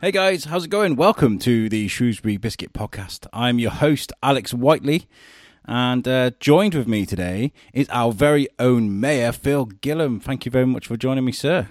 [0.00, 0.96] Hey guys, how's it going?
[0.96, 3.26] Welcome to the Shrewsbury Biscuit Podcast.
[3.34, 5.06] I'm your host, Alex Whiteley,
[5.66, 10.22] and uh, joined with me today is our very own Mayor, Phil Gillam.
[10.22, 11.68] Thank you very much for joining me, sir.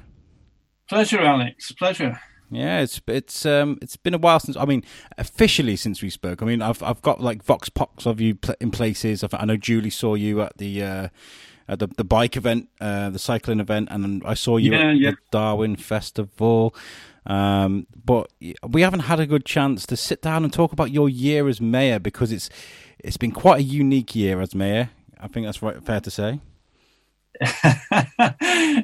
[0.88, 1.72] Pleasure, Alex.
[1.72, 2.20] Pleasure.
[2.52, 4.84] Yeah, it's it's um it's been a while since I mean
[5.20, 6.42] officially since we spoke.
[6.42, 9.24] I mean I've I've got like vox pops of you in places.
[9.32, 11.08] I know Julie saw you at the uh,
[11.68, 14.98] at the the bike event, uh, the cycling event, and I saw you Yeah, at
[14.98, 15.12] yeah.
[15.12, 16.76] the Darwin Festival.
[17.30, 18.32] Um, but
[18.68, 21.62] we haven't had a good chance to sit down and talk about your year as
[21.62, 22.50] mayor because it's
[22.98, 24.90] it's been quite a unique year as mayor.
[25.20, 26.40] I think that's right, fair to say.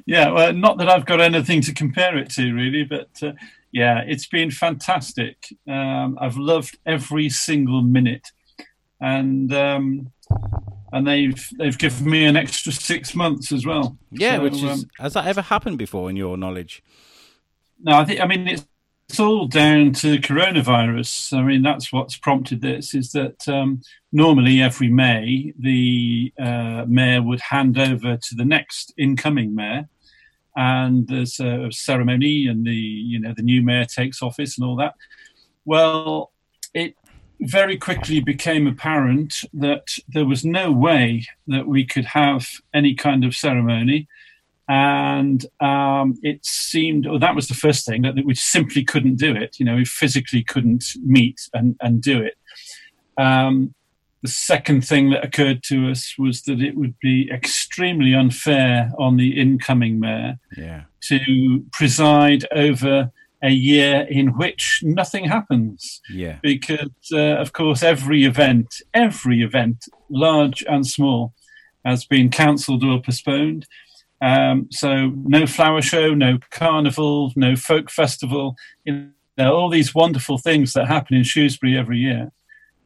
[0.05, 3.33] yeah, well, not that I've got anything to compare it to, really, but uh,
[3.71, 5.53] yeah, it's been fantastic.
[5.67, 8.31] Um, I've loved every single minute,
[9.01, 10.11] and um,
[10.93, 13.97] and they've they've given me an extra six months as well.
[14.11, 16.83] Yeah, So, which is um, has that ever happened before in your knowledge?
[17.81, 18.65] No, I think I mean it's
[19.09, 21.37] it's all down to coronavirus.
[21.37, 22.95] I mean that's what's prompted this.
[22.95, 28.93] Is that um, normally every May the uh, mayor would hand over to the next
[28.97, 29.87] incoming mayor,
[30.55, 34.75] and there's a ceremony, and the you know the new mayor takes office and all
[34.77, 34.95] that.
[35.65, 36.31] Well,
[36.73, 36.95] it
[37.41, 43.23] very quickly became apparent that there was no way that we could have any kind
[43.23, 44.07] of ceremony
[44.67, 49.15] and um, it seemed, or that was the first thing, that, that we simply couldn't
[49.17, 49.59] do it.
[49.59, 52.35] You know, we physically couldn't meet and, and do it.
[53.17, 53.73] Um,
[54.21, 59.17] the second thing that occurred to us was that it would be extremely unfair on
[59.17, 60.85] the incoming mayor Yeah.
[61.09, 63.11] to preside over
[63.43, 66.39] a year in which nothing happens Yeah.
[66.41, 71.33] because, uh, of course, every event, every event, large and small,
[71.85, 73.67] has been cancelled or postponed.
[74.25, 78.55] Um, so, no flower show, no carnival, no folk festival.
[78.83, 82.31] You know, all these wonderful things that happen in Shrewsbury every year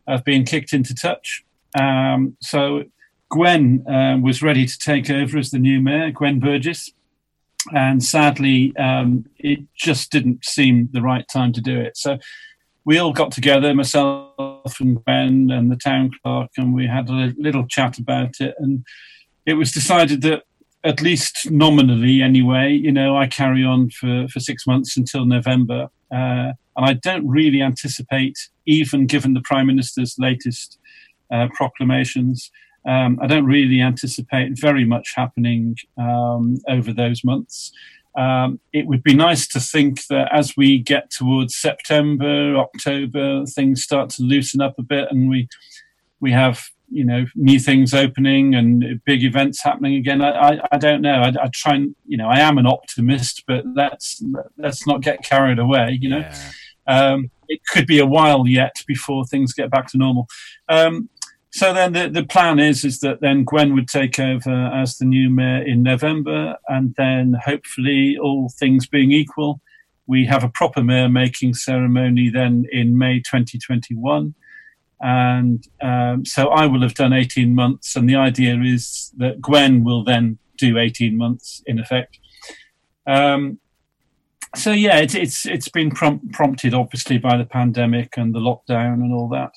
[0.08, 1.46] have been kicked into touch.
[1.80, 2.84] Um, so,
[3.30, 6.92] Gwen um, was ready to take over as the new mayor, Gwen Burgess
[7.74, 11.98] and sadly, um, it just didn't seem the right time to do it.
[11.98, 12.18] So
[12.86, 17.34] we all got together, myself and Ben and the town clerk, and we had a
[17.38, 18.56] little chat about it.
[18.60, 18.86] And
[19.46, 20.44] it was decided that,
[20.84, 25.90] at least nominally anyway, you know, I carry on for, for six months until November.
[26.12, 30.80] Uh, and I don't really anticipate, even given the Prime Minister's latest
[31.32, 32.50] uh, proclamations,
[32.86, 37.72] um, I don't really anticipate very much happening um, over those months.
[38.18, 43.84] Um, it would be nice to think that as we get towards September, October, things
[43.84, 45.48] start to loosen up a bit, and we
[46.20, 50.22] we have you know new things opening and big events happening again.
[50.22, 51.22] I, I, I don't know.
[51.22, 54.22] I, I try and you know I am an optimist, but let's
[54.58, 55.98] let's not get carried away.
[56.02, 56.52] You know, Yeah.
[56.88, 60.28] um, it could be a while yet before things get back to normal.
[60.68, 61.10] Um,
[61.52, 65.06] so then the, the plan is is that then Gwen would take over as the
[65.06, 69.60] new mayor in November, and then hopefully all things being equal,
[70.06, 74.36] we have a proper mayor making ceremony then in May 2021.
[75.02, 79.84] And um, so I will have done 18 months, and the idea is that Gwen
[79.84, 82.20] will then do 18 months in effect.
[83.08, 83.60] Um,
[84.56, 88.96] so yeah, it's it's it's been prom- prompted obviously by the pandemic and the lockdown
[88.96, 89.54] and all that.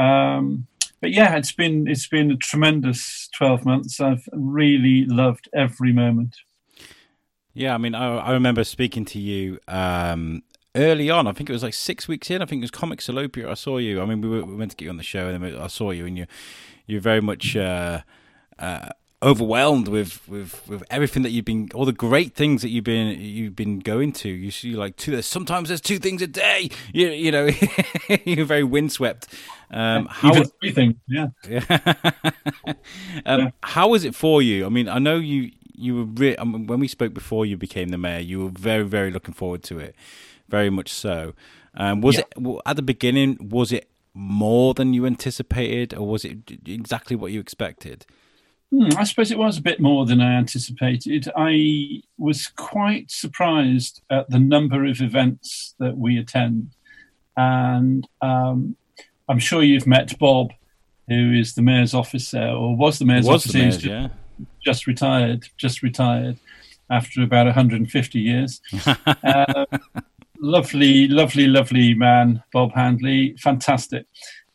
[0.00, 0.66] Um,
[1.00, 4.00] but yeah, it's been it's been a tremendous twelve months.
[4.00, 6.36] I've really loved every moment.
[7.52, 10.42] Yeah, I mean, I, I remember speaking to you um,
[10.74, 11.26] early on.
[11.26, 12.42] I think it was like six weeks in.
[12.42, 13.48] I think it was Comic Salopia.
[13.48, 14.00] I saw you.
[14.00, 15.66] I mean, we, were, we went to get you on the show, and then I
[15.68, 16.26] saw you, and you
[16.86, 18.00] you're very much uh,
[18.58, 18.90] uh,
[19.22, 23.18] overwhelmed with, with with everything that you've been, all the great things that you've been
[23.20, 24.28] you've been going to.
[24.28, 25.12] You see, like two.
[25.12, 26.70] There's sometimes there's two things a day.
[26.92, 27.48] You you know,
[28.24, 29.28] you're very windswept.
[29.70, 31.28] Um, how Even everything, yeah.
[31.48, 31.64] yeah.
[33.26, 33.50] um, Yeah.
[33.62, 34.66] How was it for you?
[34.66, 37.56] I mean, I know you you were re- I mean, when we spoke before you
[37.56, 39.94] became the mayor, you were very very looking forward to it,
[40.48, 41.34] very much so.
[41.74, 42.22] Um, was Yeah.
[42.36, 43.48] it at the beginning?
[43.50, 48.06] Was it more than you anticipated, or was it exactly what you expected?
[48.70, 51.28] Hmm, I suppose it was a bit more than I anticipated.
[51.36, 56.70] I was quite surprised at the number of events that we attend,
[57.36, 58.76] and um,
[59.28, 60.52] I'm sure you've met Bob,
[61.08, 63.58] who is the mayor's officer or was the mayor's was officer.
[63.58, 64.44] the He's mayor's, ju- yeah.
[64.64, 66.38] just retired, just retired
[66.90, 68.60] after about 150 years.
[68.86, 69.64] uh,
[70.44, 74.06] lovely, lovely, lovely man, Bob Handley, fantastic.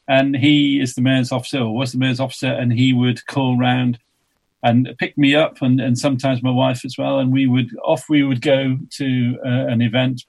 [0.08, 3.58] And he is the mayor's officer, or was the mayor's officer, and he would call
[3.58, 4.00] round
[4.64, 7.20] and pick me up, and, and sometimes my wife as well.
[7.20, 10.26] And we would off we would go to uh, an event,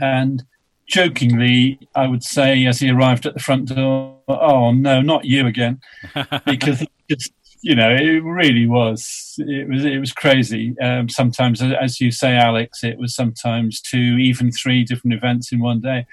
[0.00, 0.44] and
[0.86, 5.46] jokingly, I would say as he arrived at the front door, "Oh no, not you
[5.46, 5.80] again,"
[6.46, 10.78] because just you know it really was it was it was crazy.
[10.80, 15.60] Um, sometimes, as you say, Alex, it was sometimes two, even three different events in
[15.60, 16.06] one day.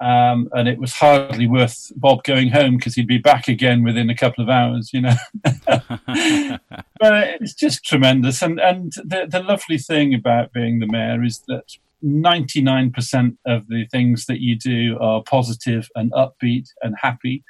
[0.00, 4.08] Um, and it was hardly worth Bob going home because he'd be back again within
[4.08, 5.14] a couple of hours, you know.
[5.44, 6.60] but
[6.98, 11.64] it's just tremendous, and and the the lovely thing about being the mayor is that
[12.02, 17.44] 99% of the things that you do are positive and upbeat and happy.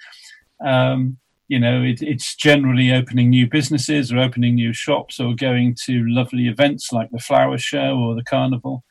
[0.64, 1.18] Um,
[1.50, 6.06] you know, it, it's generally opening new businesses or opening new shops or going to
[6.06, 8.84] lovely events like the flower show or the carnival.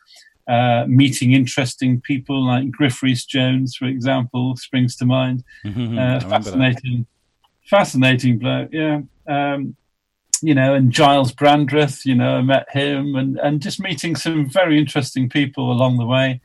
[0.45, 5.45] Uh, meeting interesting people like Griff Rhys Jones, for example, springs to mind.
[5.65, 7.05] Uh, fascinating,
[7.65, 8.69] fascinating bloke.
[8.73, 9.01] Yeah.
[9.25, 9.77] Um,
[10.41, 14.49] you know, and Giles Brandreth, you know, I met him and, and just meeting some
[14.49, 16.41] very interesting people along the way.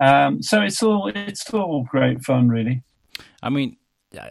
[0.00, 2.82] Um, so it's all it's all great fun, really.
[3.42, 3.76] I mean,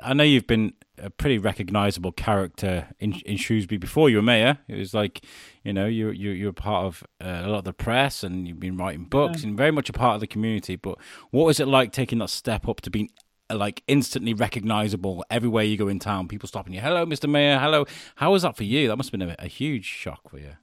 [0.03, 4.59] I know you've been a pretty recognizable character in in Shrewsbury before you were mayor.
[4.67, 5.25] It was like,
[5.63, 8.59] you know, you you you're part of uh, a lot of the press and you've
[8.59, 9.49] been writing books yeah.
[9.49, 10.75] and very much a part of the community.
[10.75, 10.97] But
[11.31, 13.09] what was it like taking that step up to being
[13.53, 16.27] like instantly recognizable everywhere you go in town.
[16.27, 17.29] People stopping you, "Hello, Mr.
[17.29, 17.59] Mayor.
[17.59, 18.87] Hello." How was that for you?
[18.87, 20.53] That must have been a, a huge shock for you.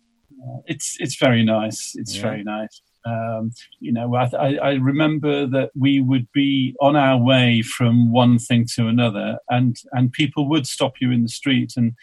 [0.42, 1.94] Uh, it's it's very nice.
[1.96, 2.22] It's yeah.
[2.22, 2.82] very nice.
[3.04, 3.50] Um,
[3.80, 8.66] you know, I, I, remember that we would be on our way from one thing
[8.76, 11.94] to another, and and people would stop you in the street and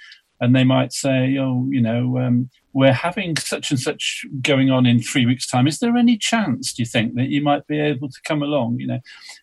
[0.41, 4.85] and they might say, oh, you know, um, we're having such and such going on
[4.85, 5.67] in three weeks' time.
[5.67, 8.79] Is there any chance, do you think, that you might be able to come along?
[8.79, 8.99] You know,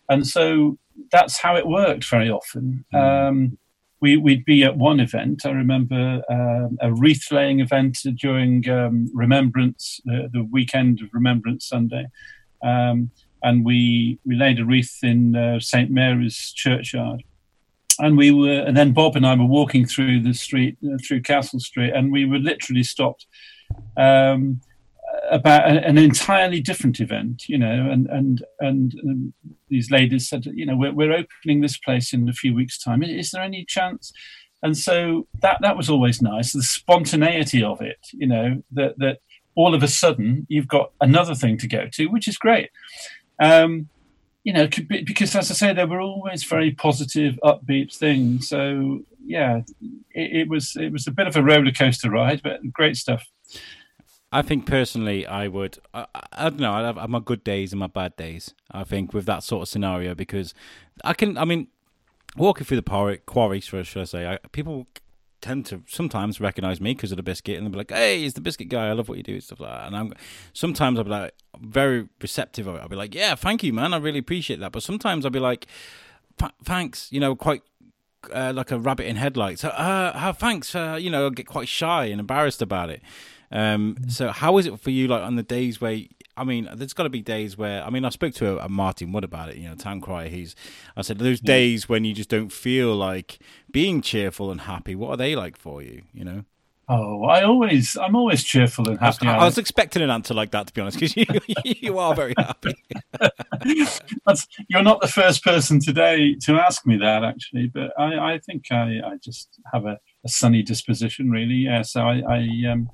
[0.09, 0.79] and so
[1.13, 2.85] that's how it worked very often.
[2.95, 3.29] Mm.
[3.29, 3.59] Um,
[4.01, 5.47] we, would be at one event.
[5.47, 11.67] I remember um, a wreath laying event during um, Remembrance, uh, the weekend of Remembrance
[11.67, 12.07] Sunday,
[12.63, 13.11] um,
[13.43, 17.23] and we we laid a wreath in uh, St Mary's churchyard.
[17.99, 21.23] And we were, and then Bob and I were walking through the street, uh, through
[21.23, 23.27] Castle Street, and we were literally stopped
[23.97, 24.61] um,
[25.31, 29.33] about an entirely different event, you know, and and and, and
[29.69, 33.03] these ladies said, you know, we're, we're opening this place in a few weeks' time.
[33.03, 34.13] Is there any chance?
[34.63, 36.53] And so that that was always nice.
[36.53, 39.19] The spontaneity of it, you know, that that
[39.55, 42.71] all of a sudden you've got another thing to go to, which is great.
[43.41, 43.89] Um,
[44.45, 48.49] you know, because as I say, there were always very positive, upbeat things.
[48.49, 49.63] So yeah,
[50.13, 53.27] it, it was it was a bit of a roller coaster ride, but great stuff.
[54.33, 55.79] I think personally, I would.
[55.95, 56.73] I, I don't know.
[56.73, 58.55] I have, my good days and my bad days.
[58.71, 60.53] I think with that sort of scenario because
[61.05, 61.39] I can.
[61.39, 61.69] I mean,
[62.37, 64.27] walking through the quarry, quarries, should I say?
[64.27, 64.87] I, people
[65.41, 68.35] tend to sometimes recognize me because of the biscuit, and they'll be like, "Hey, it's
[68.35, 68.89] the biscuit guy.
[68.89, 69.87] I love what you do," and stuff like that.
[69.87, 70.13] And I'm
[70.53, 72.79] sometimes I'll be like very receptive of it.
[72.81, 73.95] I'll be like, "Yeah, thank you, man.
[73.95, 75.67] I really appreciate that." But sometimes I'll be like,
[76.65, 77.63] "Thanks," you know, quite
[78.35, 79.65] uh, like a rabbit in headlights.
[79.65, 80.75] Uh, uh, thanks.
[80.75, 83.03] Uh, you know, I get quite shy and embarrassed about it.
[83.51, 85.99] Um, so how is it for you, like on the days where
[86.37, 88.69] I mean, there's got to be days where I mean, I spoke to a, a
[88.69, 89.57] Martin Wood about it.
[89.57, 90.29] You know, Town Crier.
[90.29, 90.55] He's
[90.97, 91.55] I said those yeah.
[91.55, 93.39] days when you just don't feel like
[93.71, 94.95] being cheerful and happy.
[94.95, 96.03] What are they like for you?
[96.13, 96.45] You know.
[96.89, 99.27] Oh, I always, I'm always cheerful and happy.
[99.27, 101.27] I was, I was expecting an answer like that, to be honest, because you,
[101.65, 102.77] you are very happy.
[104.69, 108.71] you're not the first person today to ask me that, actually, but I, I think
[108.71, 111.55] I, I just have a, a sunny disposition, really.
[111.55, 112.89] Yeah, so I, I um,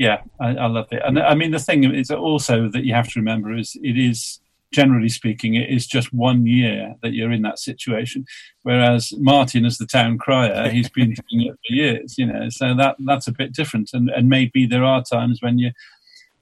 [0.00, 1.02] yeah, I, I, love it.
[1.04, 4.40] And I mean, the thing is also that you have to remember is it is
[4.72, 8.24] generally speaking, it is just one year that you're in that situation.
[8.62, 12.48] Whereas Martin, as the town crier, he's been doing it for years, you know.
[12.48, 13.90] So that that's a bit different.
[13.92, 15.72] And and maybe there are times when you,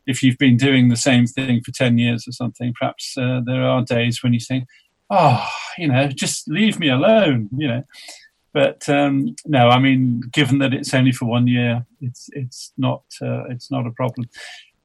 [0.07, 3.65] if you've been doing the same thing for ten years or something, perhaps uh, there
[3.65, 4.69] are days when you think,
[5.11, 5.45] oh,
[5.77, 7.83] you know, just leave me alone, you know.
[8.52, 13.02] But um, no, I mean, given that it's only for one year, it's it's not
[13.21, 14.28] uh, it's not a problem.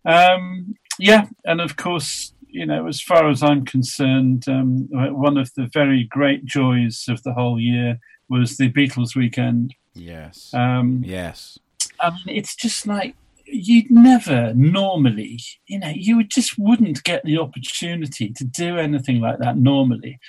[0.06, 5.54] Um, yeah, and of course, you know, as far as I'm concerned, um, one of
[5.56, 9.74] the very great joys of the whole year was the Beatles weekend.
[9.94, 10.54] Yes.
[10.54, 11.58] Um, yes.
[12.00, 13.16] I mean, it's just like
[13.46, 19.40] you'd never normally, you know, you just wouldn't get the opportunity to do anything like
[19.40, 20.20] that normally.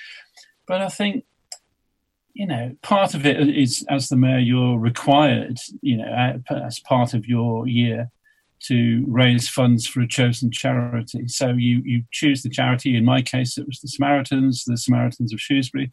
[0.67, 1.25] But I think
[2.35, 7.13] you know, part of it is as the mayor, you're required, you know, as part
[7.13, 8.11] of your year
[8.63, 11.29] to raise funds for a chosen charity.
[11.29, 12.97] So you you choose the charity.
[12.97, 15.91] In my case, it was the Samaritans, the Samaritans of Shrewsbury,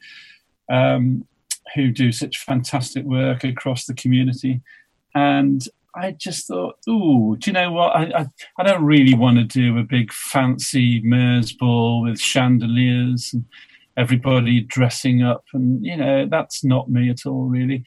[0.68, 1.24] um,
[1.76, 4.62] who do such fantastic work across the community.
[5.14, 5.62] And
[5.94, 7.94] I just thought, ooh, do you know what?
[7.94, 8.26] I, I,
[8.58, 13.44] I don't really want to do a big fancy mayor's ball with chandeliers and
[13.96, 17.84] everybody dressing up, and you know that's not me at all, really.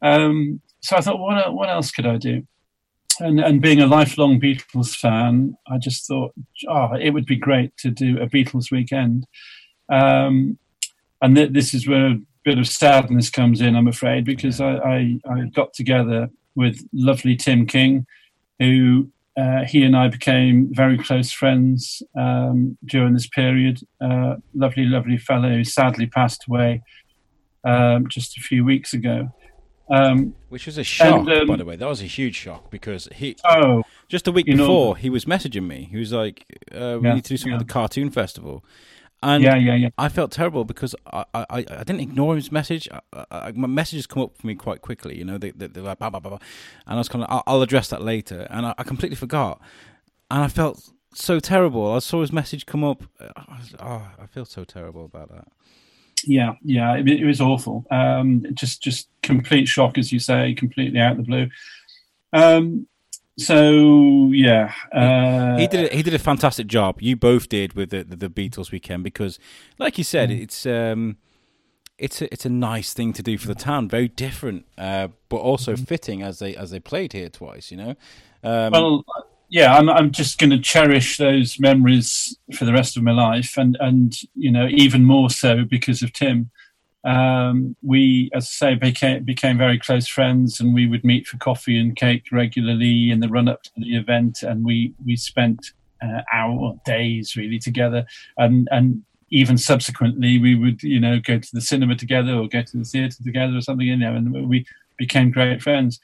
[0.00, 2.46] Um, so I thought, what what else could I do?
[3.20, 6.32] And and being a lifelong Beatles fan, I just thought,
[6.68, 9.26] oh, it would be great to do a Beatles weekend.
[9.88, 10.58] Um,
[11.20, 14.74] and th- this is where a bit of sadness comes in, I'm afraid, because I,
[14.76, 18.06] I, I got together with lovely Tim King,
[18.58, 23.80] who uh, he and I became very close friends um, during this period.
[24.00, 26.82] Uh, lovely, lovely fellow who sadly passed away
[27.64, 29.32] um, just a few weeks ago.
[29.90, 31.76] Um, Which was a shock, and, um, by the way.
[31.76, 33.36] That was a huge shock because he.
[33.44, 35.88] Oh, just a week before, know, he was messaging me.
[35.90, 37.58] He was like, uh, "We yeah, need to do something yeah.
[37.58, 38.64] with the cartoon festival."
[39.22, 39.88] And yeah, yeah, yeah.
[39.96, 42.88] I felt terrible because I, I, I didn't ignore his message.
[42.90, 45.38] I, I, my messages come up for me quite quickly, you know.
[45.38, 46.38] They, they, are like, blah, blah, blah, blah.
[46.86, 48.48] And I was kind of, I'll, I'll address that later.
[48.50, 49.60] And I, completely forgot.
[50.30, 51.92] And I felt so terrible.
[51.92, 53.04] I saw his message come up.
[53.20, 55.48] I was, oh, I feel so terrible about that.
[56.24, 57.84] Yeah, yeah, it, it was awful.
[57.90, 61.48] Um, just, just complete shock, as you say, completely out of the blue.
[62.32, 62.88] Um,
[63.38, 65.90] so yeah, uh, he did.
[65.90, 67.00] A, he did a fantastic job.
[67.00, 69.38] You both did with the, the, the Beatles weekend because,
[69.78, 70.42] like you said, mm.
[70.42, 71.16] it's um,
[71.96, 73.88] it's a, it's a nice thing to do for the town.
[73.88, 75.84] Very different, uh, but also mm-hmm.
[75.84, 77.70] fitting as they as they played here twice.
[77.70, 77.94] You know.
[78.44, 79.04] Um, well,
[79.48, 83.56] yeah, I'm I'm just going to cherish those memories for the rest of my life,
[83.56, 86.50] and and you know even more so because of Tim
[87.04, 91.36] um, we, as I say, became, became very close friends, and we would meet for
[91.38, 95.72] coffee and cake regularly in the run up to the event, and we we spent
[96.02, 98.06] uh, days really together,
[98.36, 102.62] and and even subsequently we would you know go to the cinema together or go
[102.62, 104.64] to the theatre together or something, you know, and we
[104.96, 105.98] became great friends.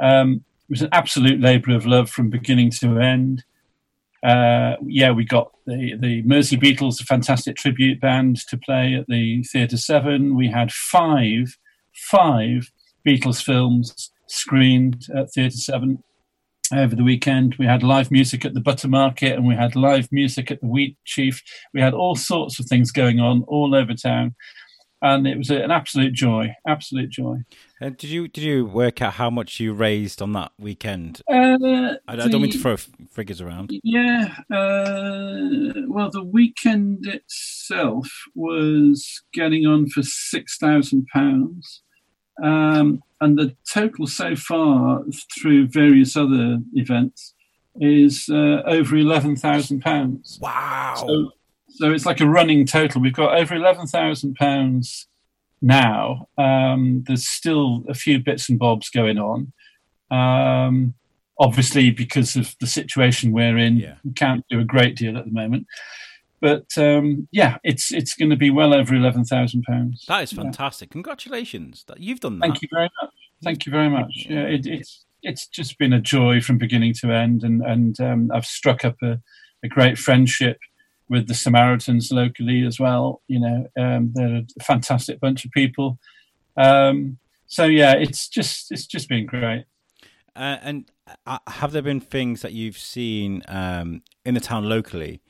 [0.00, 3.44] Um, it was an absolute labour of love from beginning to end
[4.22, 9.06] uh, yeah, we got the, the Mersey Beatles, a fantastic tribute band, to play at
[9.06, 10.36] the Theatre Severn.
[10.36, 11.56] We had five,
[11.94, 12.70] five
[13.06, 16.02] Beatles films screened at Theatre Severn
[16.72, 17.56] over the weekend.
[17.58, 20.66] We had live music at the Butter Market and we had live music at the
[20.66, 21.42] Wheatsheaf.
[21.74, 24.34] We had all sorts of things going on all over town
[25.02, 27.38] and it was an absolute joy, absolute joy.
[27.80, 31.22] Uh, did you did you work out how much you raised on that weekend?
[31.30, 32.76] Uh, I, I, don't mean to throw
[33.10, 33.70] figures around.
[33.82, 41.82] Yeah, uh, well, the weekend itself was getting on for six thousand pounds,
[42.42, 45.02] um, and the total so far
[45.38, 47.34] through various other events
[47.80, 50.38] is uh, over eleven thousand pounds.
[50.40, 50.94] Wow!
[50.96, 51.30] So,
[51.68, 53.00] so it's like a running total.
[53.00, 55.08] We've got over eleven thousand pounds
[55.62, 56.28] now.
[56.38, 59.52] Um, there's still a few bits and bobs going on.
[60.10, 60.94] Um,
[61.40, 63.94] obviously, because of the situation we're in, yeah.
[64.04, 65.66] we can't do a great deal at the moment.
[66.40, 70.04] But um, yeah, it's it's going to be well over eleven thousand pounds.
[70.06, 70.90] That is fantastic!
[70.90, 70.92] Yeah.
[70.92, 72.46] Congratulations, you've done that.
[72.46, 73.10] Thank you very much.
[73.42, 74.26] Thank you very much.
[74.28, 78.30] Yeah, it, it's it's just been a joy from beginning to end, and and um,
[78.32, 79.20] I've struck up a,
[79.62, 80.58] a great friendship
[81.10, 83.20] with the Samaritans locally as well.
[83.28, 85.98] You know, um, they're a fantastic bunch of people.
[86.56, 87.18] Um,
[87.48, 89.66] so yeah, it's just it's just been great.
[90.34, 90.90] Uh, and
[91.46, 95.22] have there been things that you've seen um, in the town locally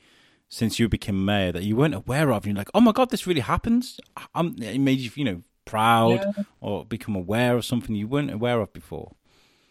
[0.49, 2.45] since you became mayor that you weren't aware of?
[2.45, 3.99] You're like, oh my god, this really happens.
[4.35, 6.43] I'm, it made you, you know, proud yeah.
[6.59, 9.15] or become aware of something you weren't aware of before.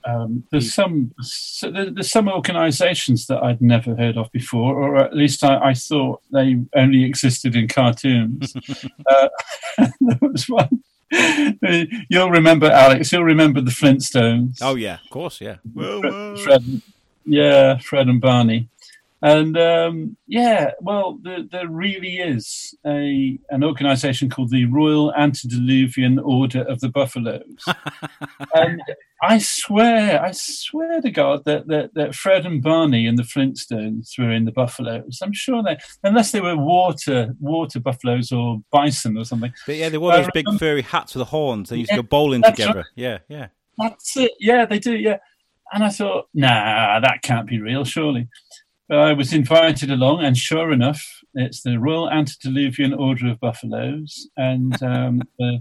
[0.07, 1.12] Um, there's some
[1.62, 6.23] there's some organisations that I'd never heard of before, or at least I, I thought
[6.33, 8.55] they only existed in cartoons.
[9.11, 9.29] uh,
[9.79, 10.83] there was one.
[11.11, 13.12] You'll remember Alex.
[13.12, 14.59] You'll remember the Flintstones.
[14.62, 15.57] Oh yeah, of course, yeah.
[15.75, 16.83] Fred,
[17.25, 18.69] yeah, Fred and Barney.
[19.23, 26.19] And um, yeah, well, there, there, really is a an organisation called the Royal Antediluvian
[26.19, 27.64] Order of the Buffaloes,
[28.55, 28.81] and
[29.22, 34.18] I swear, I swear to God that, that, that Fred and Barney and the Flintstones
[34.18, 35.18] were in the buffaloes.
[35.22, 39.52] I'm sure they, unless they were water water buffaloes or bison or something.
[39.66, 41.68] But yeah, they wore those big furry hats with the horns.
[41.68, 42.78] They used yeah, to go bowling together.
[42.78, 42.86] Right.
[42.94, 43.48] Yeah, yeah.
[43.78, 44.32] That's it.
[44.40, 44.96] Yeah, they do.
[44.96, 45.18] Yeah,
[45.72, 48.28] and I thought, nah, that can't be real, surely.
[48.88, 54.28] But I was invited along, and sure enough, it's the Royal Antediluvian Order of Buffaloes,
[54.36, 55.60] and um, the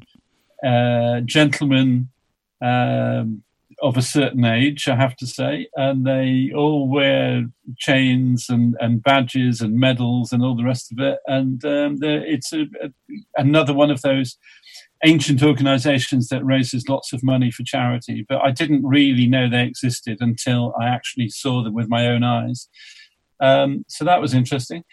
[0.65, 2.09] uh, gentleman
[2.61, 3.43] um,
[3.81, 7.45] of a certain age, I have to say, and they all wear
[7.77, 11.19] chains and, and badges and medals and all the rest of it.
[11.27, 12.91] And um, it's a, a,
[13.37, 14.37] another one of those
[15.03, 19.63] ancient organisations that raises lots of money for charity, but I didn't really know they
[19.63, 22.67] existed until I actually saw them with my own eyes.
[23.39, 24.83] Um, so that was interesting.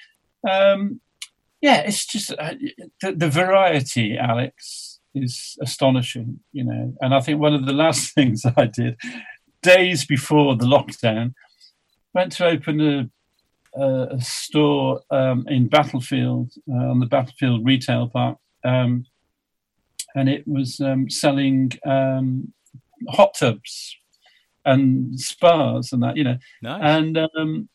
[0.49, 1.00] Um,
[1.61, 2.55] yeah, it's just uh,
[3.02, 6.94] the, the, variety, Alex, is astonishing, you know.
[7.00, 8.96] And I think one of the last things I did,
[9.62, 11.35] days before the lockdown,
[12.14, 13.11] went to open a,
[13.80, 19.04] a, a store um, in Battlefield uh, on the Battlefield Retail Park, um,
[20.14, 22.52] and it was um, selling um,
[23.08, 23.96] hot tubs
[24.64, 26.38] and spas and that, you know.
[26.62, 26.80] Nice.
[26.82, 27.68] And um,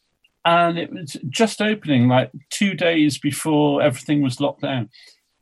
[0.46, 4.90] and it was just opening like two days before everything was locked down.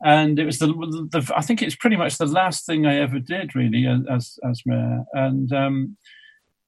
[0.02, 3.18] And it was the, the I think it's pretty much the last thing I ever
[3.18, 5.04] did really as as mayor.
[5.12, 5.96] And um,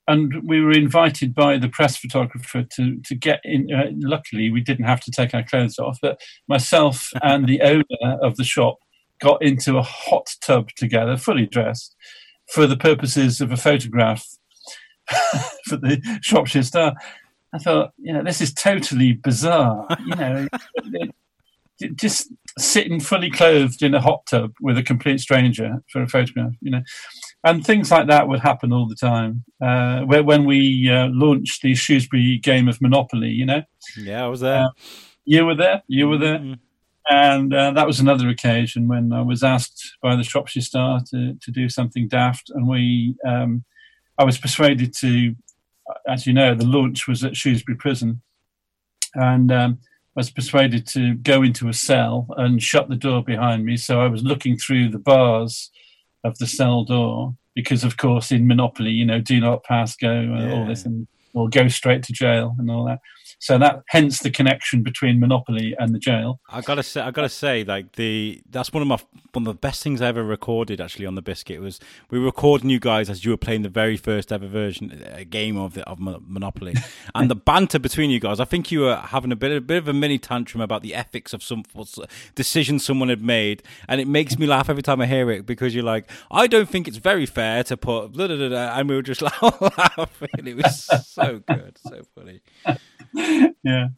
[0.09, 3.73] and we were invited by the press photographer to to get in.
[3.73, 8.19] Uh, luckily, we didn't have to take our clothes off, but myself and the owner
[8.21, 8.79] of the shop
[9.21, 11.95] got into a hot tub together, fully dressed,
[12.51, 14.27] for the purposes of a photograph
[15.67, 16.95] for the Shropshire Star.
[17.55, 19.87] I thought, you know, this is totally bizarre.
[20.07, 20.49] You know,
[21.95, 26.53] just sitting fully clothed in a hot tub with a complete stranger for a photograph.
[26.61, 26.83] You know,
[27.45, 29.45] and things like that would happen all the time.
[29.61, 33.63] Uh, where when we uh, launched the Shrewsbury game of Monopoly, you know.
[33.97, 34.65] Yeah, I was there.
[34.65, 34.69] Uh,
[35.25, 35.83] you were there.
[35.87, 36.39] You were there.
[36.39, 36.55] Mm-hmm.
[37.11, 41.35] And uh, that was another occasion when I was asked by the Shropshire Star to,
[41.35, 43.65] to do something daft, and we, um,
[44.19, 45.35] I was persuaded to
[46.09, 48.23] as you know, the launch was at Shrewsbury Prison,
[49.15, 49.79] and um,
[50.15, 53.79] I was persuaded to go into a cell and shut the door behind me.
[53.79, 55.71] So I was looking through the bars
[56.23, 60.11] of the cell door because, of course, in Monopoly, you know, do not pass go
[60.11, 60.55] and yeah.
[60.55, 63.01] all this, and or go straight to jail and all that.
[63.43, 66.39] So that hence the connection between Monopoly and the jail.
[66.49, 68.99] I gotta say, I gotta say, like the that's one of my
[69.33, 72.27] one of the best things I ever recorded actually on the biscuit was we were
[72.27, 75.75] recording you guys as you were playing the very first ever version a game of
[75.75, 76.77] the, of Monopoly,
[77.17, 78.39] and the banter between you guys.
[78.39, 80.95] I think you were having a bit a bit of a mini tantrum about the
[80.95, 81.65] ethics of some
[82.37, 85.75] decision someone had made, and it makes me laugh every time I hear it because
[85.75, 88.95] you're like, I don't think it's very fair to put, blah, blah, blah, and we
[88.95, 90.29] were just laughing.
[90.47, 92.41] It was so good, so funny.
[93.63, 93.89] yeah,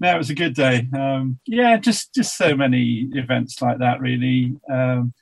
[0.00, 0.88] no, it was a good day.
[0.94, 4.56] Um, yeah, just just so many events like that, really.
[4.70, 5.12] Um,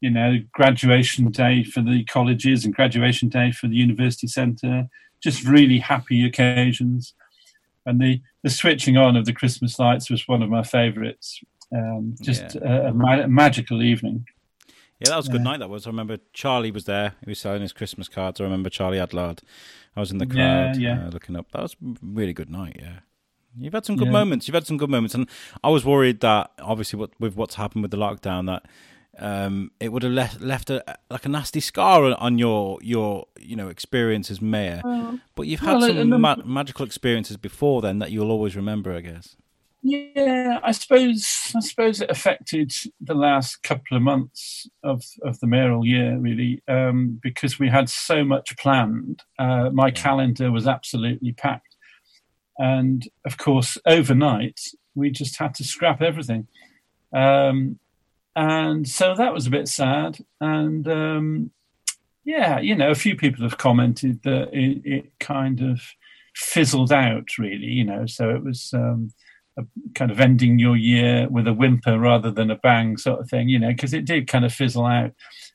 [0.00, 4.88] you know, graduation day for the colleges and graduation day for the university centre.
[5.22, 7.14] Just really happy occasions,
[7.86, 11.40] and the the switching on of the Christmas lights was one of my favourites.
[11.74, 12.86] Um, just yeah.
[12.86, 14.26] a, a, ma- magical evening.
[14.98, 15.58] Yeah, that was a good night.
[15.58, 15.86] That was.
[15.86, 17.14] I remember Charlie was there.
[17.24, 18.40] He was selling his Christmas cards.
[18.40, 19.40] I remember Charlie Adlard.
[19.96, 21.06] I was in the crowd, yeah, yeah.
[21.06, 21.50] Uh, looking up.
[21.52, 22.76] That was a really good night.
[22.78, 23.00] Yeah.
[23.58, 24.12] You've had some good yeah.
[24.12, 24.48] moments.
[24.48, 25.28] You've had some good moments, and
[25.62, 28.66] I was worried that obviously what, with what's happened with the lockdown that
[29.18, 33.56] um, it would have left left a like a nasty scar on your your you
[33.56, 34.80] know experience as mayor.
[34.84, 38.92] Uh, but you've had well, some ma- magical experiences before then that you'll always remember,
[38.94, 39.36] I guess.
[39.82, 45.48] Yeah, I suppose I suppose it affected the last couple of months of, of the
[45.48, 49.24] mayoral year really um, because we had so much planned.
[49.40, 49.94] Uh, my yeah.
[49.94, 51.71] calendar was absolutely packed,
[52.58, 54.60] and of course overnight
[54.94, 56.46] we just had to scrap everything,
[57.12, 57.78] um,
[58.36, 60.18] and so that was a bit sad.
[60.40, 61.50] And um,
[62.24, 65.80] yeah, you know, a few people have commented that it, it, kind of
[66.34, 67.66] fizzled out really.
[67.66, 69.12] You know, so it was um,
[69.58, 73.28] a kind of ending your year with a whimper rather than a bang sort of
[73.28, 75.12] thing, you know, because it did kind of fizzle out.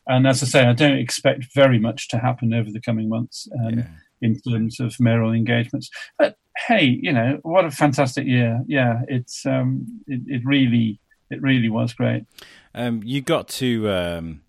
[0.08, 3.48] And as I say, I don't expect very much to happen over the coming months
[3.60, 3.88] um, yeah.
[4.22, 5.90] In terms of mayoral engagements.
[6.18, 8.62] But hey, you know, what a fantastic year!
[8.68, 11.00] Yeah, it's um, it, it really,
[11.30, 12.26] it really was great.
[12.74, 14.42] Um, you got to um,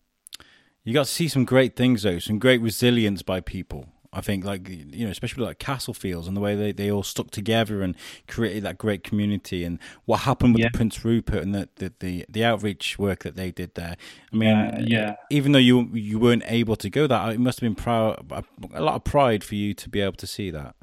[0.85, 3.87] you got to see some great things though, some great resilience by people.
[4.13, 7.31] I think, like you know, especially like Castlefields and the way they, they all stuck
[7.31, 7.95] together and
[8.27, 10.71] created that great community, and what happened with yeah.
[10.73, 13.97] Prince Rupert and the, the, the the outreach work that they did there.
[14.33, 15.17] I mean, uh, yeah.
[15.31, 18.33] Even though you you weren't able to go that, it must have been proud,
[18.73, 20.75] a lot of pride for you to be able to see that.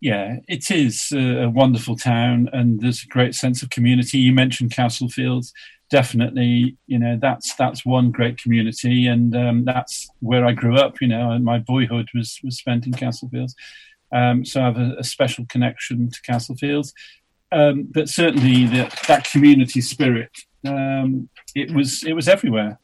[0.00, 4.18] Yeah, it is a wonderful town, and there's a great sense of community.
[4.18, 5.52] You mentioned Castlefields
[5.92, 11.00] definitely, you know, that's that's one great community, and um, that's where I grew up.
[11.00, 13.54] You know, and my boyhood was was spent in Castlefields,
[14.10, 16.92] um, so I have a, a, special connection to Castlefields.
[17.52, 20.30] Um, but certainly, the, that community spirit,
[20.66, 22.78] um, it was it was everywhere.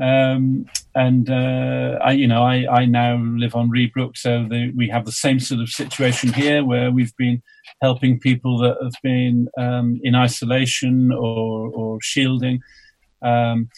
[0.00, 4.88] Um, and uh, I, you know, I, I now live on Radbrook, so the, we
[4.88, 7.42] have the same sort of situation here where we've been
[7.80, 12.60] helping people that have been um, in isolation or, or shielding.
[13.22, 13.68] Um,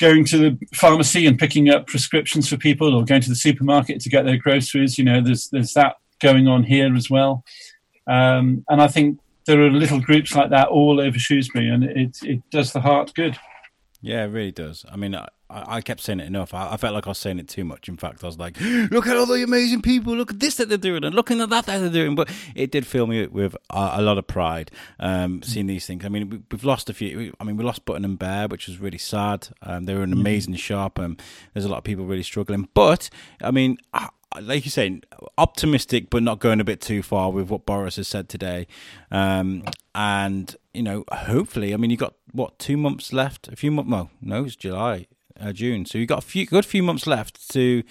[0.00, 4.00] going to the pharmacy and picking up prescriptions for people, or going to the supermarket
[4.00, 4.98] to get their groceries.
[4.98, 7.44] You know, there's there's that going on here as well,
[8.08, 12.18] um, and I think there are little groups like that all over Shrewsbury, and it
[12.22, 13.36] it does the heart good.
[14.04, 14.84] Yeah, it really does.
[14.92, 16.52] I mean, I, I kept saying it enough.
[16.52, 17.88] I, I, felt like I was saying it too much.
[17.88, 20.14] In fact, I was like, "Look at all the amazing people!
[20.14, 22.70] Look at this that they're doing, and looking at that that they're doing." But it
[22.70, 26.04] did fill me with a, a lot of pride um, seeing these things.
[26.04, 27.32] I mean, we, have lost a few.
[27.40, 29.48] I mean, we lost Button and Bear, which was really sad.
[29.62, 30.20] Um, they were an mm-hmm.
[30.20, 31.20] amazing shop, and
[31.54, 32.68] there's a lot of people really struggling.
[32.74, 33.08] But
[33.40, 35.04] I mean, I, like you're saying,
[35.38, 38.66] optimistic, but not going a bit too far with what Boris has said today.
[39.10, 39.64] Um,
[39.94, 43.48] and you know, hopefully, I mean, you got what two months left?
[43.48, 43.90] A few months?
[43.90, 45.06] Well, no, it's July,
[45.40, 45.86] uh, June.
[45.86, 47.82] So you got a few good few months left to.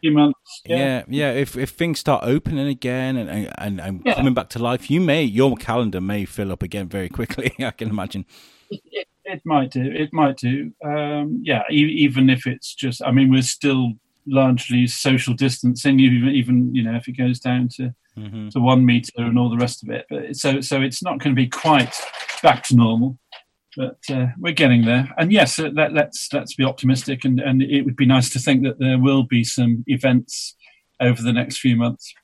[0.00, 0.62] Few months.
[0.64, 0.76] Yeah.
[0.76, 1.32] yeah, yeah.
[1.32, 4.14] If if things start opening again and and, and yeah.
[4.14, 7.52] coming back to life, you may your calendar may fill up again very quickly.
[7.60, 8.26] I can imagine.
[8.70, 9.82] It, it might do.
[9.82, 10.72] It might do.
[10.84, 13.02] Um, yeah, even if it's just.
[13.02, 13.92] I mean, we're still
[14.26, 18.48] largely social distancing, even, even you know if it goes down to mm-hmm.
[18.48, 20.06] to one meter and all the rest of it.
[20.08, 21.94] But so so it's not going to be quite
[22.42, 23.18] back to normal,
[23.76, 25.12] but uh, we're getting there.
[25.16, 28.38] And yes, uh, let, let's let's be optimistic, and and it would be nice to
[28.38, 30.56] think that there will be some events
[31.00, 32.14] over the next few months.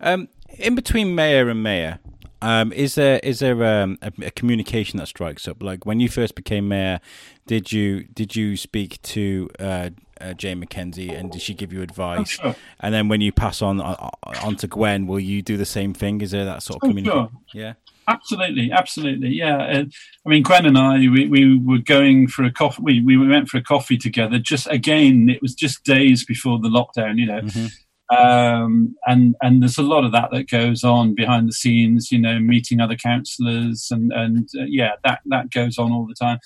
[0.00, 2.00] Um, in between mayor and mayor,
[2.42, 5.62] um, is there is there um, a, a, communication that strikes up?
[5.62, 7.00] Like when you first became mayor,
[7.46, 9.90] did you did you speak to uh,
[10.22, 12.38] uh, Jane McKenzie and did she give you advice?
[12.42, 12.56] Oh, sure.
[12.80, 14.10] And then when you pass on, on
[14.42, 16.20] on to Gwen, will you do the same thing?
[16.20, 17.28] Is there that sort of oh, communication?
[17.28, 17.62] Sure.
[17.62, 17.72] Yeah.
[18.08, 19.58] Absolutely, absolutely, yeah.
[19.58, 19.84] Uh,
[20.26, 22.82] I mean, Gwen and I, we, we were going for a coffee.
[22.82, 24.40] We, we went for a coffee together.
[24.40, 27.42] Just again, it was just days before the lockdown, you know.
[27.42, 27.66] Mm-hmm
[28.12, 32.12] um, and and there's a lot of that that goes on behind the scenes.
[32.12, 36.14] You know, meeting other councillors and and uh, yeah, that that goes on all the
[36.14, 36.38] time.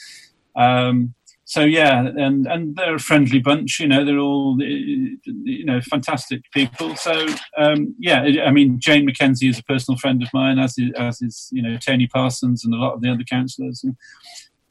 [0.55, 1.15] Um,
[1.49, 3.79] so yeah, and and they're a friendly bunch.
[3.79, 6.97] You know, they're all you know fantastic people.
[6.97, 7.25] So
[7.57, 11.23] um, yeah, I mean, Jane McKenzie is a personal friend of mine, as is, as
[11.23, 13.85] is you know Tony Parsons and a lot of the other councillors.
[13.85, 13.97] And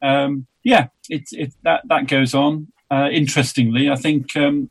[0.02, 2.68] um, yeah, it's it that that goes on.
[2.90, 4.68] Uh, interestingly, I think um,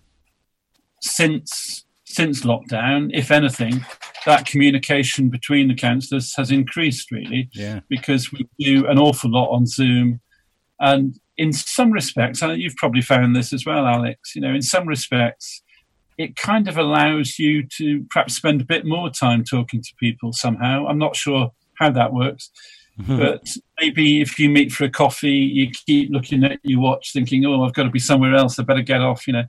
[1.02, 3.84] since since lockdown, if anything,
[4.28, 7.50] that communication between the councillors has increased really.
[7.52, 7.80] Yeah.
[7.89, 10.22] Because we do an awful lot on Zoom.
[10.80, 14.62] And in some respects, and you've probably found this as well, Alex, you know, in
[14.62, 15.62] some respects,
[16.17, 20.32] it kind of allows you to perhaps spend a bit more time talking to people
[20.32, 20.86] somehow.
[20.88, 22.50] I'm not sure how that works.
[23.00, 23.17] Mm-hmm.
[23.17, 23.45] But
[23.82, 27.63] maybe if you meet for a coffee, you keep looking at your watch, thinking, "Oh,
[27.63, 28.58] I've got to be somewhere else.
[28.58, 29.43] I better get off." You know,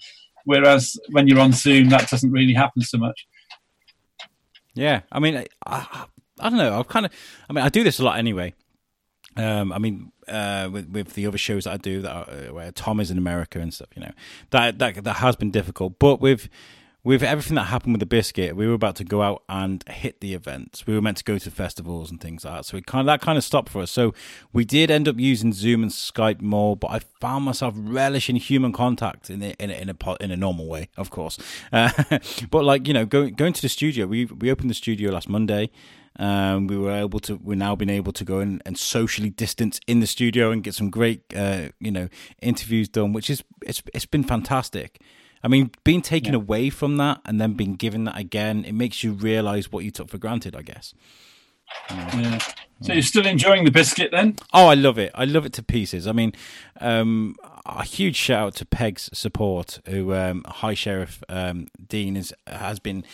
[0.46, 3.26] Whereas when you're on Zoom, that doesn't really happen so much.
[4.74, 6.06] Yeah, I mean, I, I,
[6.38, 6.78] I don't know.
[6.78, 7.12] I've kind of,
[7.50, 8.54] I mean, I do this a lot anyway.
[9.36, 12.54] Um, I mean, uh, with with the other shows that I do, that are, uh,
[12.54, 14.12] where Tom is in America and stuff, you know,
[14.50, 15.98] that that that has been difficult.
[15.98, 16.48] But with
[17.06, 20.20] with everything that happened with the biscuit, we were about to go out and hit
[20.20, 20.88] the events.
[20.88, 22.64] We were meant to go to festivals and things like that.
[22.64, 23.92] So it kind of, that kind of stopped for us.
[23.92, 24.12] So
[24.52, 28.72] we did end up using Zoom and Skype more, but I found myself relishing human
[28.72, 31.38] contact in a, in a, in a, in a normal way, of course.
[31.72, 31.90] Uh,
[32.50, 35.28] but like you know, going going to the studio, we we opened the studio last
[35.28, 35.68] Monday.
[36.18, 39.80] Um, we were able to, we're now been able to go in and socially distance
[39.86, 42.08] in the studio and get some great, uh, you know,
[42.40, 45.00] interviews done, which is it's it's been fantastic.
[45.44, 46.38] I mean, being taken yeah.
[46.38, 49.90] away from that and then being given that again, it makes you realize what you
[49.90, 50.94] took for granted, I guess.
[51.90, 52.18] Yeah.
[52.18, 52.38] yeah.
[52.82, 54.36] So you're still enjoying the biscuit then?
[54.52, 55.10] Oh, I love it.
[55.14, 56.06] I love it to pieces.
[56.06, 56.32] I mean,
[56.80, 62.34] um, a huge shout out to Peg's support, who um, High Sheriff um, Dean is,
[62.46, 63.04] has been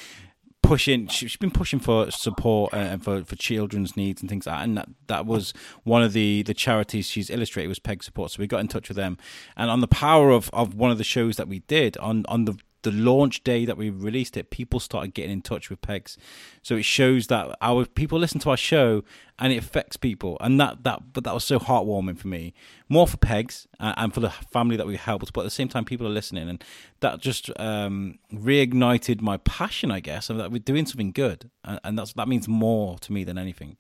[0.73, 4.57] pushing she's been pushing for support uh, and for, for children's needs and things like
[4.57, 5.53] that and that, that was
[5.85, 8.89] one of the the charities she's illustrated was peg support so we got in touch
[8.89, 9.19] with them.
[9.57, 12.45] And on the power of of one of the shows that we did on on
[12.47, 16.17] the the launch day that we released it, people started getting in touch with Pegs.
[16.63, 19.05] So it shows that our people listen to our show
[19.39, 22.55] and it affects people, and that that but that was so heartwarming for me.
[22.89, 25.69] More for Pegs and, and for the family that we helped, but at the same
[25.69, 26.63] time, people are listening, and
[27.01, 31.81] that just um, reignited my passion, I guess, of that we're doing something good, and,
[31.83, 33.77] and that's that means more to me than anything.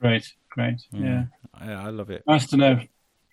[0.00, 2.22] Great, great, yeah, yeah I, I love it.
[2.26, 2.80] Nice to know.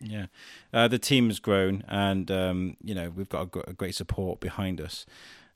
[0.06, 0.28] Yeah,
[0.74, 4.39] uh, the team has grown, and um, you know we've got a, a great support
[4.39, 5.06] behind us.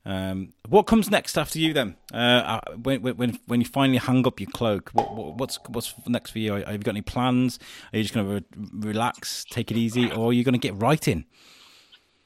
[0.06, 1.96] Um, what comes next after you then?
[2.14, 5.94] Uh, uh when, when when you finally hang up your cloak, what, what, what's what's
[6.08, 6.54] next for you?
[6.54, 7.60] Have you got any plans?
[7.94, 10.60] Are you just going to re- relax, take it easy, or are you going to
[10.60, 11.26] get right in?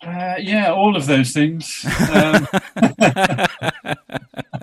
[0.02, 1.86] Uh, yeah, all of those things.
[2.12, 2.48] Um,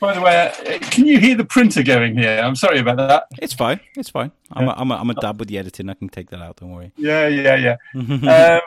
[0.00, 2.40] By the way, can you hear the printer going here?
[2.40, 3.26] I'm sorry about that.
[3.40, 3.80] It's fine.
[3.96, 4.32] It's fine.
[4.50, 5.88] I'm a, I'm a, I'm a dab with the editing.
[5.88, 6.56] I can take that out.
[6.56, 6.92] Don't worry.
[6.96, 7.76] Yeah, yeah, yeah.
[7.94, 8.60] um,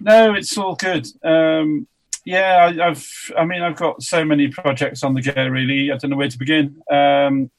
[0.00, 1.06] no, it's all good.
[1.24, 1.86] Um,
[2.24, 5.46] yeah, I, have I mean, I've got so many projects on the go.
[5.46, 6.82] Really, I don't know where to begin.
[6.90, 7.50] Um,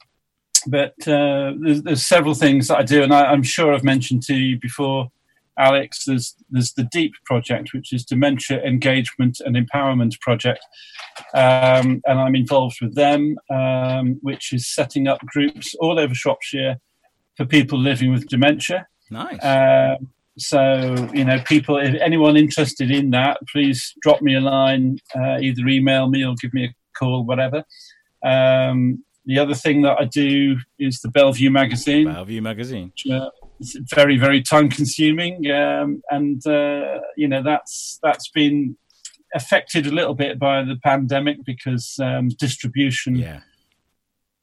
[0.66, 4.22] but uh, there's, there's, several things that I do, and I, am sure I've mentioned
[4.24, 5.10] to you before,
[5.58, 6.04] Alex.
[6.04, 10.64] There's there's the Deep project, which is Dementia Engagement and Empowerment project,
[11.34, 16.76] um, and I'm involved with them, um, which is setting up groups all over Shropshire
[17.36, 18.86] for people living with dementia.
[19.10, 19.44] Nice.
[19.44, 24.98] Um, so you know, people, if anyone interested in that, please drop me a line,
[25.14, 27.64] uh, either email me or give me a call, whatever.
[28.24, 32.06] Um, the other thing that I do is the Bellevue magazine.
[32.06, 32.92] Bellevue magazine.
[33.04, 38.76] Which, uh, it's very very time consuming, um, and uh, you know that's that's been
[39.34, 43.40] affected a little bit by the pandemic because um, distribution yeah.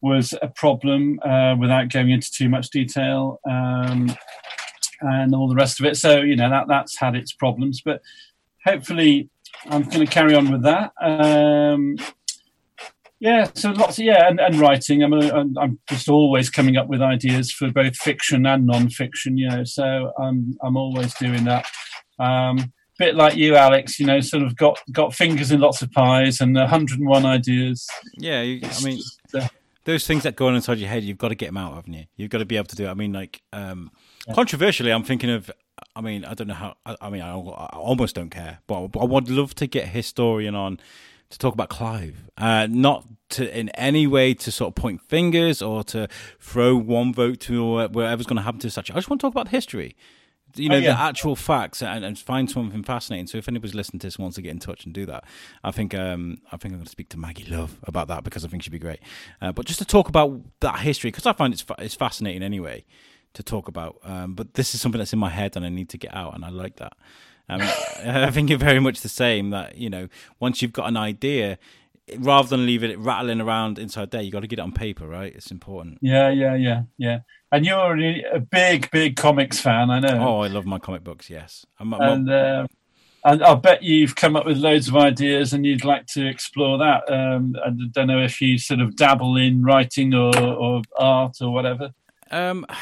[0.02, 1.20] was a problem.
[1.24, 3.40] Uh, without going into too much detail.
[3.50, 4.16] Um,
[5.02, 5.98] and all the rest of it.
[5.98, 8.02] So you know that that's had its problems, but
[8.66, 9.30] hopefully
[9.66, 10.92] I'm going to carry on with that.
[11.02, 11.98] Um,
[13.20, 15.04] yeah, so lots of yeah, and, and writing.
[15.04, 19.38] I'm, a, I'm just always coming up with ideas for both fiction and non-fiction.
[19.38, 21.66] You know, so I'm I'm always doing that.
[22.18, 24.00] Um, bit like you, Alex.
[24.00, 27.88] You know, sort of got got fingers in lots of pies and 101 ideas.
[28.18, 29.00] Yeah, you, I mean,
[29.86, 31.94] those things that go on inside your head, you've got to get them out, haven't
[31.94, 32.06] you?
[32.16, 32.90] You've got to be able to do it.
[32.90, 33.42] I mean, like.
[33.52, 33.92] Um,
[34.34, 35.50] Controversially, I'm thinking of.
[35.96, 36.76] I mean, I don't know how.
[36.86, 39.88] I, I mean, I, I, almost don't care, but, I would love to get a
[39.88, 40.80] historian on
[41.30, 42.30] to talk about Clive.
[42.38, 46.08] Uh, not to in any way to sort of point fingers or to
[46.40, 48.92] throw one vote to whatever's going to happen to such.
[48.92, 49.96] I just want to talk about history.
[50.60, 50.94] You know, oh, yeah.
[50.94, 53.28] the actual facts and, and, find something fascinating.
[53.28, 55.24] So if anybody's listening to this wants to get in touch and do that,
[55.64, 58.46] I think um, I think I'm going to speak to Maggie Love about that because
[58.46, 59.00] I think she'd be great.
[59.42, 62.86] Uh, but just to talk about that history because I find it's it's fascinating anyway
[63.34, 63.98] to talk about.
[64.04, 66.36] Um, but this is something that's in my head and I need to get out,
[66.36, 66.94] and I like that.
[67.48, 67.62] Um,
[68.06, 69.50] I think you're very much the same.
[69.50, 70.08] That you know,
[70.40, 71.58] once you've got an idea,
[72.18, 75.08] rather than leaving it rattling around inside there, you got to get it on paper,
[75.08, 75.34] right?
[75.34, 76.00] It's important.
[76.02, 77.20] Yeah, yeah, yeah, yeah.
[77.52, 77.98] And you're
[78.34, 80.18] a big, big comics fan, I know.
[80.20, 81.30] Oh, I love my comic books.
[81.30, 82.68] Yes, I'm, I'm, and uh,
[83.26, 86.78] and I'll bet you've come up with loads of ideas, and you'd like to explore
[86.78, 87.12] that.
[87.12, 91.52] Um, I don't know if you sort of dabble in writing or, or art or
[91.52, 91.92] whatever.
[92.32, 92.66] Um,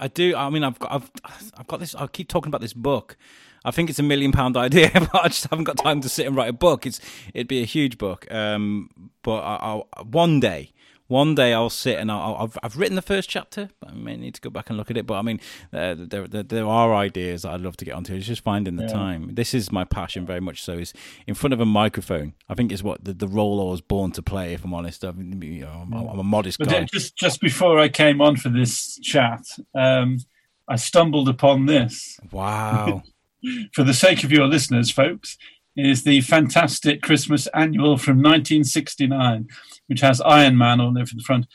[0.00, 0.34] I do.
[0.34, 1.10] I mean, I've got, I've,
[1.56, 1.94] I've got this.
[1.94, 3.16] I keep talking about this book.
[3.64, 6.26] I think it's a million pound idea, but I just haven't got time to sit
[6.26, 6.86] and write a book.
[6.86, 7.00] It's
[7.34, 8.30] it'd be a huge book.
[8.30, 8.90] Um,
[9.22, 10.72] but I, I, one day,
[11.12, 13.68] one day I'll sit and I'll, I've I've written the first chapter.
[13.86, 15.06] I may need to go back and look at it.
[15.06, 15.40] But I mean,
[15.72, 18.14] uh, there, there, there are ideas that I'd love to get onto.
[18.14, 18.92] It's just finding the yeah.
[18.92, 19.34] time.
[19.34, 20.62] This is my passion very much.
[20.62, 20.92] So is
[21.26, 22.32] in front of a microphone.
[22.48, 24.54] I think is what the, the role I was born to play.
[24.54, 26.86] If I'm honest, I mean, you know, I'm, I'm, a modest but guy.
[26.92, 29.44] Just just before I came on for this chat,
[29.74, 30.18] um,
[30.68, 32.18] I stumbled upon this.
[32.30, 33.02] Wow.
[33.74, 35.36] For the sake of your listeners, folks,
[35.76, 39.48] is the fantastic Christmas annual from 1969,
[39.86, 41.46] which has Iron Man on over the front.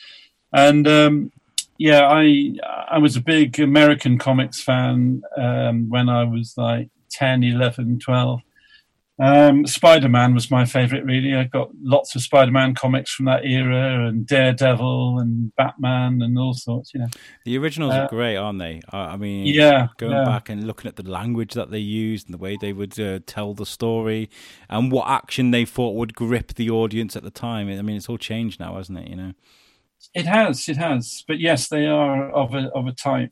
[0.54, 1.32] And um,
[1.78, 2.54] yeah, I
[2.90, 8.42] I was a big American comics fan um, when I was like 10, 11, 12.
[9.20, 11.36] Um, Spider Man was my favorite, really.
[11.36, 16.38] I got lots of Spider Man comics from that era, and Daredevil, and Batman, and
[16.38, 16.94] all sorts.
[16.94, 17.08] You know,
[17.44, 18.82] the originals uh, are great, aren't they?
[18.92, 20.24] I mean, yeah, going yeah.
[20.24, 23.20] back and looking at the language that they used and the way they would uh,
[23.26, 24.30] tell the story,
[24.70, 27.70] and what action they thought would grip the audience at the time.
[27.70, 29.08] I mean, it's all changed now, hasn't it?
[29.08, 29.34] You know,
[30.14, 31.24] it has, it has.
[31.28, 33.32] But yes, they are of a of a type.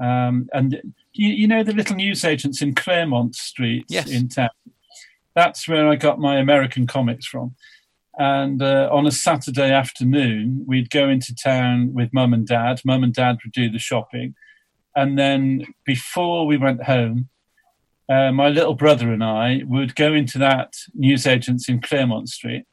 [0.00, 0.80] Um, and
[1.14, 4.08] you, you know the little newsagents in Claremont Street yes.
[4.08, 4.50] in town
[5.36, 7.54] that's where I got my American comics from.
[8.18, 12.80] And uh, on a Saturday afternoon, we'd go into town with mum and dad.
[12.84, 14.34] Mum and dad would do the shopping.
[14.96, 17.28] And then before we went home,
[18.08, 22.64] uh, my little brother and I would go into that newsagents in Claremont Street,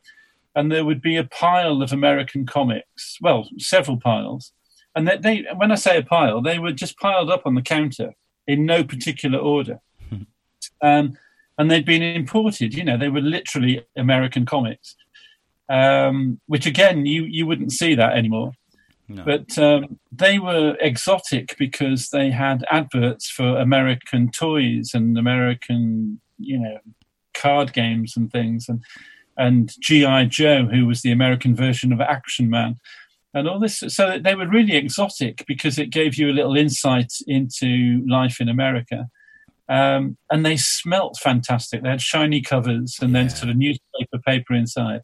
[0.56, 3.18] and there would be a pile of American comics.
[3.20, 4.54] Well, several piles.
[4.96, 7.64] And they, they when I say a pile, they were just piled up on the
[7.64, 8.14] counter
[8.48, 9.80] in no particular order.
[10.82, 11.18] um,
[11.58, 12.74] and they'd been imported.
[12.74, 14.96] You know, they were literally American comics,
[15.70, 18.54] um, which again you you wouldn't see that anymore.
[19.08, 19.24] No.
[19.26, 26.58] But um, they were exotic because they had adverts for American toys and American, you
[26.58, 26.80] know,
[27.34, 28.82] card games and things, and
[29.38, 32.80] and GI Joe, who was the American version of Action Man,
[33.34, 33.84] and all this.
[33.88, 38.50] So they were really exotic because it gave you a little insight into life in
[38.50, 39.10] America.
[39.74, 41.82] Um, and they smelt fantastic.
[41.82, 43.22] They had shiny covers and yeah.
[43.22, 45.02] then sort of newspaper paper inside.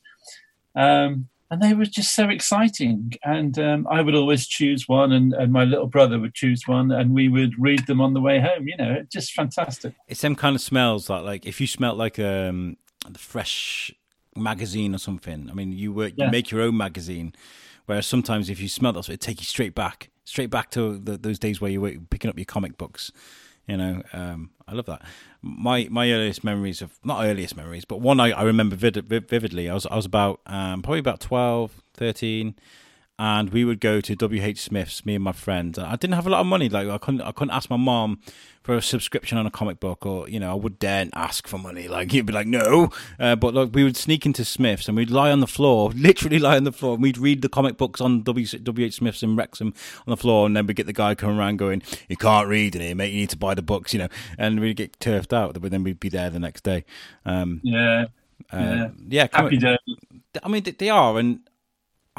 [0.76, 3.14] Um, and they were just so exciting.
[3.24, 6.92] And um, I would always choose one, and, and my little brother would choose one,
[6.92, 8.68] and we would read them on the way home.
[8.68, 9.96] You know, just fantastic.
[10.08, 12.78] It's them kind of smells that, like, if you smelt like um,
[13.10, 13.92] the fresh
[14.36, 15.50] magazine or something.
[15.50, 17.34] I mean, you work, you make your own magazine.
[17.88, 21.18] Whereas sometimes if you smell that, it take you straight back, straight back to the,
[21.18, 23.12] those days where you were picking up your comic books.
[23.70, 25.04] You know, um, I love that.
[25.44, 29.70] My my earliest memories of not earliest memories, but one I, I remember vid- vividly.
[29.70, 32.56] I was I was about um, probably about 12, 13,
[33.20, 35.78] and we would go to WH Smith's, me and my friend.
[35.78, 36.70] I didn't have a lot of money.
[36.70, 38.22] Like I couldn't, I couldn't ask my mom
[38.64, 41.58] for a subscription on a comic book, or you know, I would dare ask for
[41.58, 41.90] money.
[41.90, 42.92] Like he'd be like, no.
[43.20, 46.40] Uh, but like we would sneak into Smith's and we'd lie on the floor, literally
[46.40, 49.74] lie on the floor, and we'd read the comic books on WH Smith's in Wrexham
[50.08, 52.74] on the floor, and then we'd get the guy coming around going, "You can't read
[52.74, 53.12] in here, mate.
[53.12, 55.60] You need to buy the books," you know, and we'd get turfed out.
[55.60, 56.86] But then we'd be there the next day.
[57.26, 58.06] Um, yeah.
[58.52, 59.78] Uh, yeah, yeah happy day.
[60.42, 61.42] I mean, they are, and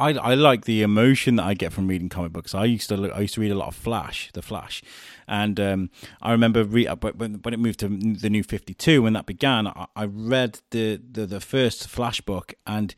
[0.01, 2.55] I, I like the emotion that I get from reading comic books.
[2.55, 4.83] I used to look, I used to read a lot of Flash, the Flash,
[5.29, 5.91] and um,
[6.23, 9.27] I remember re- uh, when when it moved to the New Fifty Two when that
[9.27, 9.67] began.
[9.67, 12.95] I, I read the, the the first Flash book and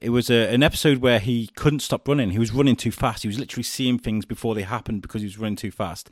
[0.00, 2.30] it was a, an episode where he couldn't stop running.
[2.30, 3.22] He was running too fast.
[3.22, 6.10] He was literally seeing things before they happened because he was running too fast.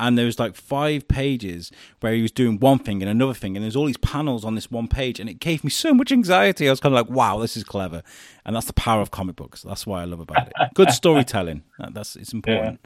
[0.00, 3.56] And there was like five pages where he was doing one thing and another thing,
[3.56, 6.12] and there's all these panels on this one page, and it gave me so much
[6.12, 6.68] anxiety.
[6.68, 8.02] I was kind of like, "Wow, this is clever,"
[8.44, 9.62] and that's the power of comic books.
[9.62, 10.52] That's why I love about it.
[10.74, 11.62] Good storytelling.
[11.92, 12.80] That's it's important.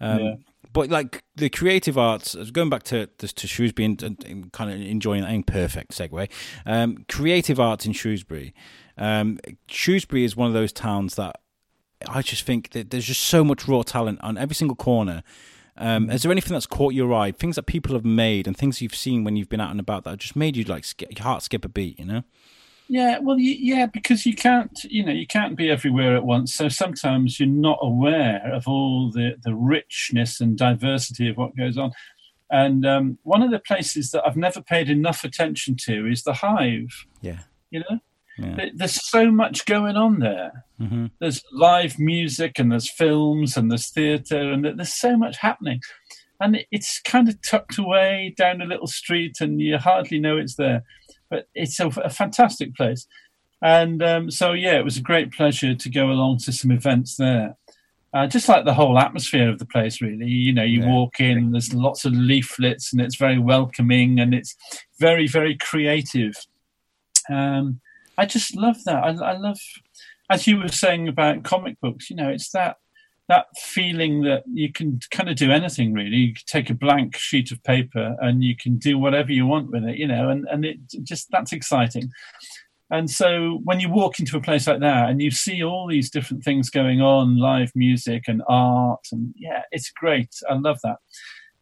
[0.00, 0.12] Yeah.
[0.12, 0.34] Um, yeah.
[0.72, 5.22] But like the creative arts, going back to to Shrewsbury and, and kind of enjoying
[5.22, 6.28] that, imperfect segue.
[6.66, 8.54] Um, creative arts in Shrewsbury
[8.96, 9.38] um,
[9.68, 11.40] Shrewsbury is one of those towns that
[12.08, 15.22] I just think that there's just so much raw talent on every single corner.
[15.76, 17.32] Um, is there anything that's caught your eye?
[17.32, 20.04] Things that people have made and things you've seen when you've been out and about
[20.04, 21.98] that just made you like skip, your heart skip a beat?
[21.98, 22.22] You know?
[22.88, 26.54] Yeah, well, yeah, because you can't, you know, you can't be everywhere at once.
[26.54, 31.78] So sometimes you're not aware of all the the richness and diversity of what goes
[31.78, 31.92] on.
[32.50, 36.34] And um, one of the places that I've never paid enough attention to is the
[36.34, 37.06] Hive.
[37.22, 38.00] Yeah, you know,
[38.38, 38.66] yeah.
[38.74, 40.64] There's so much going on there.
[40.80, 41.06] Mm-hmm.
[41.20, 45.80] There's live music and there's films and there's theatre and there's so much happening.
[46.40, 50.56] And it's kind of tucked away down a little street and you hardly know it's
[50.56, 50.82] there.
[51.30, 53.06] But it's a, a fantastic place.
[53.62, 57.16] And um, so, yeah, it was a great pleasure to go along to some events
[57.16, 57.56] there.
[58.12, 60.26] Uh, just like the whole atmosphere of the place, really.
[60.26, 60.88] You know, you yeah.
[60.88, 64.54] walk in, there's lots of leaflets, and it's very welcoming, and it's
[65.00, 66.34] very, very creative.
[67.28, 67.80] Um,
[68.16, 69.02] I just love that.
[69.04, 69.58] I, I love,
[70.30, 72.10] as you were saying about comic books.
[72.10, 72.76] You know, it's that
[73.28, 76.16] that feeling that you can kind of do anything really.
[76.16, 79.84] You take a blank sheet of paper and you can do whatever you want with
[79.84, 79.96] it.
[79.96, 82.10] You know, and and it just that's exciting.
[82.90, 86.10] And so when you walk into a place like that and you see all these
[86.10, 90.28] different things going on, live music and art, and yeah, it's great.
[90.48, 90.98] I love that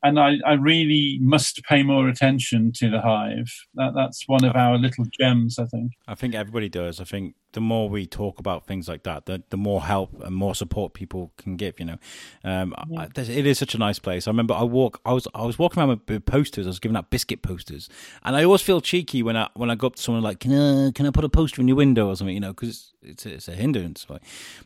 [0.03, 3.53] and I, I, really must pay more attention to the hive.
[3.75, 5.93] That, that's one of our little gems, I think.
[6.09, 7.01] I think everybody does.
[7.01, 10.35] I think the more we talk about things like that, the, the more help and
[10.35, 11.79] more support people can give.
[11.79, 11.99] You know,
[12.43, 13.07] um, yeah.
[13.17, 14.27] I, it is such a nice place.
[14.27, 16.67] I remember I walk, I was, I was walking around with posters.
[16.67, 17.89] I was giving out biscuit posters,
[18.25, 20.53] and I always feel cheeky when I when I go up to someone like, can
[20.53, 22.35] I can I put a poster in your window or something?
[22.35, 24.05] You know, because it's, it's it's a hindrance.
[24.07, 24.21] But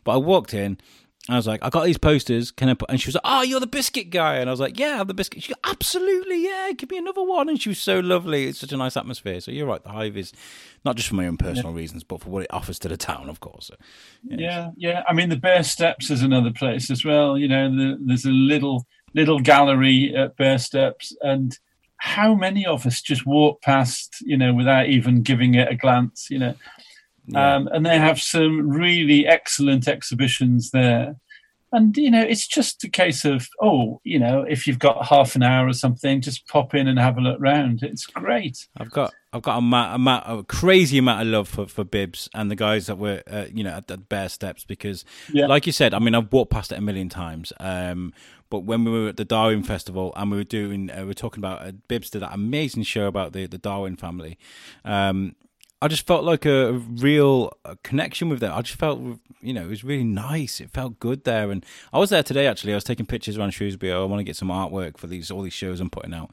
[0.07, 0.79] I walked in
[1.29, 2.51] I was like, I got these posters.
[2.51, 2.89] Can I put?
[2.89, 4.37] And she was like, Oh, you're the biscuit guy.
[4.37, 5.43] And I was like, Yeah, I'm the biscuit.
[5.43, 6.71] She goes, Absolutely, yeah.
[6.71, 7.49] Give me another one.
[7.49, 8.45] And she was so lovely.
[8.47, 9.41] It's such a nice atmosphere.
[9.41, 9.83] So you're right.
[9.83, 10.31] The Hive is
[10.85, 11.77] not just for my own personal yeah.
[11.77, 13.67] reasons, but for what it offers to the town, of course.
[13.67, 13.75] So,
[14.23, 14.37] yeah.
[14.39, 15.03] yeah, yeah.
[15.07, 17.37] I mean, the Bear Steps is another place as well.
[17.37, 21.57] You know, the, there's a little little gallery at Bear Steps, and
[21.97, 26.27] how many of us just walk past, you know, without even giving it a glance,
[26.29, 26.55] you know.
[27.27, 27.55] Yeah.
[27.55, 31.15] Um, and they have some really excellent exhibitions there.
[31.73, 35.35] And, you know, it's just a case of, oh, you know, if you've got half
[35.35, 37.83] an hour or something, just pop in and have a look round.
[37.83, 38.67] It's great.
[38.77, 42.49] I've got I've got a, a, a crazy amount of love for, for Bibbs and
[42.49, 45.03] the guys that were, uh, you know, at the Bear Steps because,
[45.33, 45.47] yeah.
[45.47, 47.51] like you said, I mean, I've walked past it a million times.
[47.59, 48.13] Um,
[48.49, 51.13] but when we were at the Darwin Festival and we were doing, uh, we were
[51.13, 54.37] talking about uh, Bibbs did that amazing show about the the Darwin family.
[54.85, 55.35] Um,
[55.81, 57.51] I just felt like a real
[57.83, 58.51] connection with them.
[58.51, 58.99] I just felt,
[59.41, 60.59] you know, it was really nice.
[60.59, 61.63] It felt good there, and
[61.93, 62.47] I was there today.
[62.47, 63.93] Actually, I was taking pictures around Shrewsbury.
[63.93, 66.31] I want to get some artwork for these all these shows I'm putting out,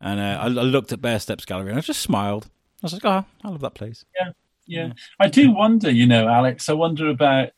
[0.00, 2.46] and uh, I, I, looked at Bear Steps Gallery and I just smiled.
[2.82, 4.04] I was like, oh, I love that place.
[4.18, 4.30] Yeah,
[4.66, 4.86] yeah.
[4.86, 4.92] yeah.
[5.20, 6.70] I do wonder, you know, Alex.
[6.70, 7.50] I wonder about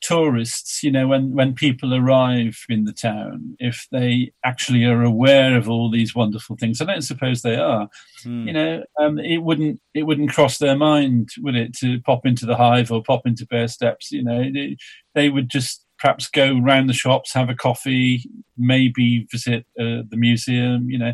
[0.00, 5.56] tourists, you know, when, when people arrive in the town, if they actually are aware
[5.56, 7.88] of all these wonderful things, I don't suppose they are.
[8.24, 8.46] Mm.
[8.46, 12.46] You know, um, it wouldn't it wouldn't cross their mind, would it, to pop into
[12.46, 14.12] the hive or pop into Bear Steps?
[14.12, 14.76] You know, they,
[15.14, 18.24] they would just perhaps go round the shops, have a coffee,
[18.56, 20.90] maybe visit uh, the museum.
[20.90, 21.12] You know,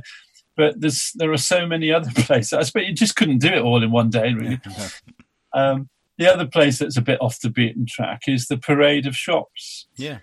[0.57, 2.53] but there's there are so many other places.
[2.53, 4.61] I suppose you just couldn't do it all in one day, really.
[5.55, 5.89] um,
[6.19, 9.87] the other place that's a bit off the beaten track is the parade of shops.
[9.97, 10.19] Yeah.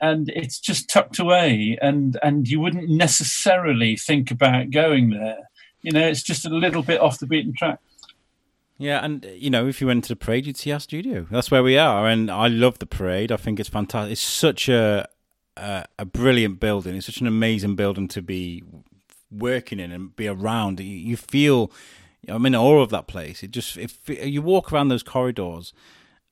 [0.00, 5.50] and it's just tucked away, and and you wouldn't necessarily think about going there.
[5.82, 7.78] You know, it's just a little bit off the beaten track.
[8.78, 11.26] Yeah, and you know, if you went to the parade, you'd see our studio.
[11.30, 13.30] That's where we are, and I love the parade.
[13.30, 14.12] I think it's fantastic.
[14.12, 15.06] It's such a
[15.56, 16.96] a, a brilliant building.
[16.96, 18.62] It's such an amazing building to be
[19.30, 20.80] working in and be around.
[20.80, 21.70] You, you feel
[22.28, 23.42] I'm in awe of that place.
[23.42, 25.72] It just if you walk around those corridors,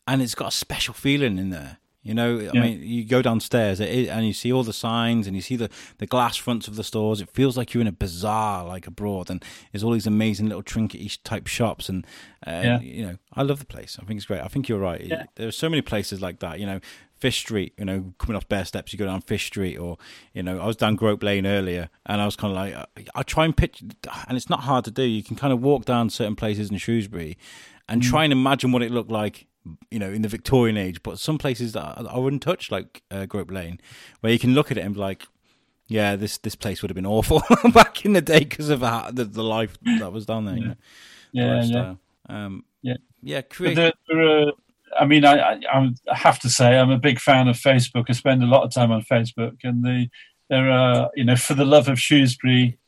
[0.07, 1.79] and it's got a special feeling in there.
[2.03, 2.51] You know, yeah.
[2.55, 5.69] I mean, you go downstairs and you see all the signs and you see the,
[5.99, 7.21] the glass fronts of the stores.
[7.21, 10.63] It feels like you're in a bazaar, like abroad, and there's all these amazing little
[10.63, 11.91] trinket type shops.
[11.91, 12.07] And,
[12.47, 12.81] uh, yeah.
[12.81, 13.99] you know, I love the place.
[14.01, 14.41] I think it's great.
[14.41, 15.03] I think you're right.
[15.03, 15.25] Yeah.
[15.35, 16.61] There are so many places like that.
[16.61, 16.81] You know,
[17.19, 19.99] Fish Street, you know, coming off Bear Steps, you go down Fish Street, or
[20.33, 23.23] you know, I was down Grope Lane earlier, and I was kind of like, I
[23.23, 25.03] try and pitch, and it's not hard to do.
[25.03, 27.37] You can kind of walk down certain places in Shrewsbury,
[27.89, 28.09] and mm.
[28.09, 29.47] try and imagine what it looked like,
[29.91, 31.03] you know, in the Victorian age.
[31.03, 33.81] But some places that I wouldn't touch, like uh, Grope Lane,
[34.21, 35.27] where you can look at it and be like,
[35.89, 37.43] yeah, this this place would have been awful
[37.73, 40.57] back in the day because of the, the life that was down there.
[40.57, 40.75] Yeah,
[41.33, 41.95] you know, yeah, yeah.
[42.29, 42.97] Um, yeah.
[43.23, 44.53] yeah, create- there, there are
[44.99, 45.61] I mean, I, I,
[46.11, 48.07] I, have to say I'm a big fan of Facebook.
[48.09, 50.09] I spend a lot of time on Facebook, and the
[50.51, 52.79] there are you know for the love of Shrewsbury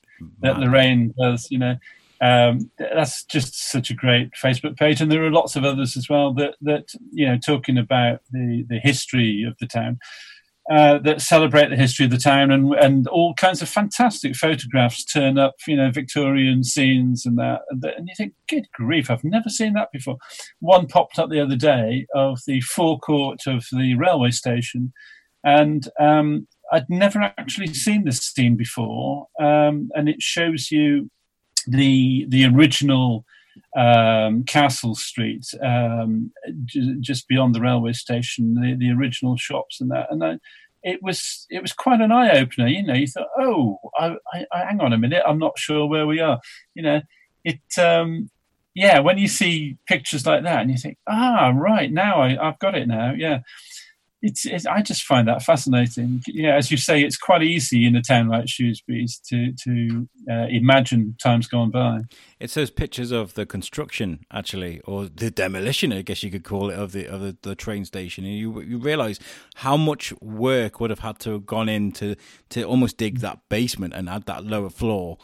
[0.41, 1.49] that Lorraine does.
[1.51, 1.77] You know,
[2.21, 6.09] um, that's just such a great Facebook page, and there are lots of others as
[6.09, 9.99] well that that you know talking about the the history of the town
[10.71, 15.05] uh, that celebrate the history of the town, and and all kinds of fantastic photographs
[15.05, 15.55] turn up.
[15.67, 19.91] You know, Victorian scenes and that, and, you think, good grief, I've never seen that
[19.93, 20.19] before.
[20.61, 24.93] One popped up the other day of the forecourt of the railway station,
[25.43, 31.11] and um, I'd never actually seen this scene before, um, and it shows you
[31.67, 33.25] the the original
[33.77, 36.33] um, Castle Street, um,
[36.65, 40.09] j- just beyond the railway station, the, the original shops and that.
[40.11, 40.39] And I,
[40.83, 42.69] it was it was quite an eye opener.
[42.69, 44.17] You know, you thought, oh, I,
[44.53, 46.41] I, hang on a minute, I'm not sure where we are.
[46.75, 47.01] You know,
[47.45, 47.79] it.
[47.79, 48.31] Um,
[48.75, 52.59] yeah, when you see pictures like that, and you think, ah, right now I, I've
[52.61, 53.13] got it now.
[53.13, 53.41] Yeah,
[54.23, 56.23] it's, it's, I just find that fascinating.
[56.27, 60.47] Yeah, as you say, it's quite easy in a town like Shrewsbury to to uh,
[60.51, 62.03] imagine times gone by.
[62.39, 66.71] It's those pictures of the construction, actually, or the demolition, I guess you could call
[66.71, 69.19] it, of the of the, the train station, and you you realise
[69.57, 72.15] how much work would have had to have gone into
[72.51, 75.17] to almost dig that basement and add that lower floor.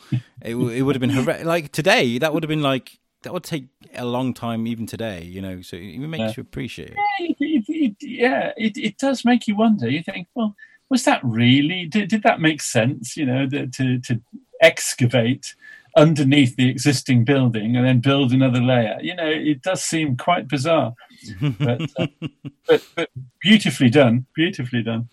[0.42, 1.46] it it would have been horrendous.
[1.46, 5.24] Like today, that would have been like that would take a long time even today,
[5.24, 5.60] you know.
[5.60, 6.34] So it makes yeah.
[6.36, 6.96] you appreciate it.
[6.96, 9.88] Yeah, it, yeah, it, it does make you wonder.
[9.88, 10.54] You think, well,
[10.88, 11.86] was that really?
[11.86, 13.16] Did, did that make sense?
[13.16, 14.20] You know, the, to to
[14.60, 15.54] excavate
[15.96, 18.98] underneath the existing building and then build another layer.
[19.00, 20.94] You know, it does seem quite bizarre,
[21.58, 22.06] but, uh,
[22.68, 23.10] but, but
[23.40, 24.26] beautifully done.
[24.34, 25.08] Beautifully done.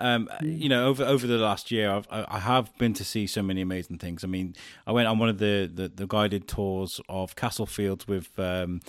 [0.00, 3.42] Um, you know, over over the last year, I've I have been to see so
[3.42, 4.22] many amazing things.
[4.22, 4.54] I mean,
[4.86, 8.80] I went on one of the, the, the guided tours of Castlefields with um,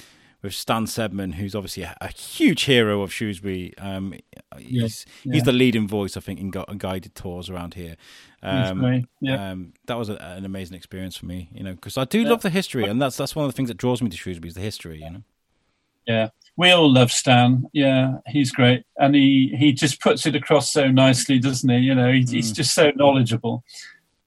[0.41, 3.77] with Stan Sedman, who's obviously a, a huge hero of Shrewsbury.
[3.77, 4.13] Um,
[4.57, 5.33] he's yeah.
[5.33, 7.97] he's the leading voice, I think, in, gu- guided tours around here.
[8.41, 9.51] Um, yeah.
[9.51, 12.29] Um, that was a, an amazing experience for me, you know, because I do yeah.
[12.29, 14.49] love the history, and that's that's one of the things that draws me to Shrewsbury
[14.49, 15.23] is the history, you know.
[16.07, 17.65] Yeah, we all love Stan.
[17.73, 21.77] Yeah, he's great, and he he just puts it across so nicely, doesn't he?
[21.77, 22.29] You know, he, mm.
[22.31, 23.63] he's just so knowledgeable.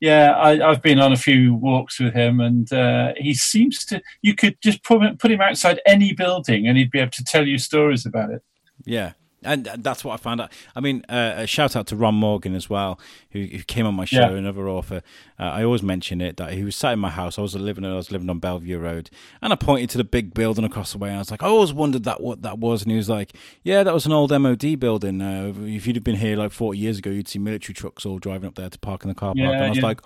[0.03, 4.03] Yeah, I, have been on a few walks with him, and uh, he seems to.
[4.21, 7.47] You could just put put him outside any building, and he'd be able to tell
[7.47, 8.43] you stories about it.
[8.85, 9.13] Yeah,
[9.45, 10.53] and that's what I found out.
[10.75, 12.99] I mean, uh, a shout out to Ron Morgan as well,
[13.31, 14.37] who, who came on my show, yeah.
[14.37, 15.03] another author.
[15.39, 17.39] Uh, I always mention it that he was sat in my house.
[17.39, 20.35] I was living, I was living on Bellevue Road, and I pointed to the big
[20.35, 22.83] building across the way, and I was like, I always wondered that what that was,
[22.83, 23.33] and he was like,
[23.63, 25.21] Yeah, that was an old MOD building.
[25.21, 28.19] Uh, if you'd have been here like 40 years ago, you'd see military trucks all
[28.19, 29.85] driving up there to park in the car park, yeah, and I was yeah.
[29.85, 30.01] like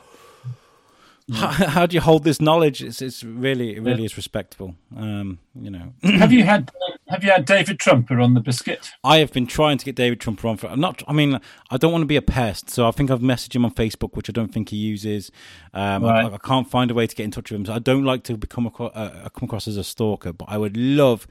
[1.32, 2.82] how, how, do you hold this knowledge?
[2.82, 4.76] It's, it's really, it really is respectable.
[4.97, 5.93] Um, you know.
[6.03, 6.70] have you had
[7.09, 8.91] Have you had David Trumper on the biscuit?
[9.05, 10.67] I have been trying to get David Trumper on for.
[10.67, 11.05] I'm not.
[11.07, 11.41] I mean,
[11.71, 14.17] I don't want to be a pest, so I think I've messaged him on Facebook,
[14.17, 15.31] which I don't think he uses.
[15.73, 16.25] Um, right.
[16.25, 17.67] I, I, can't find a way to get in touch with him.
[17.67, 20.59] So I don't like to become across, uh, come across as a stalker, but I
[20.59, 21.29] would love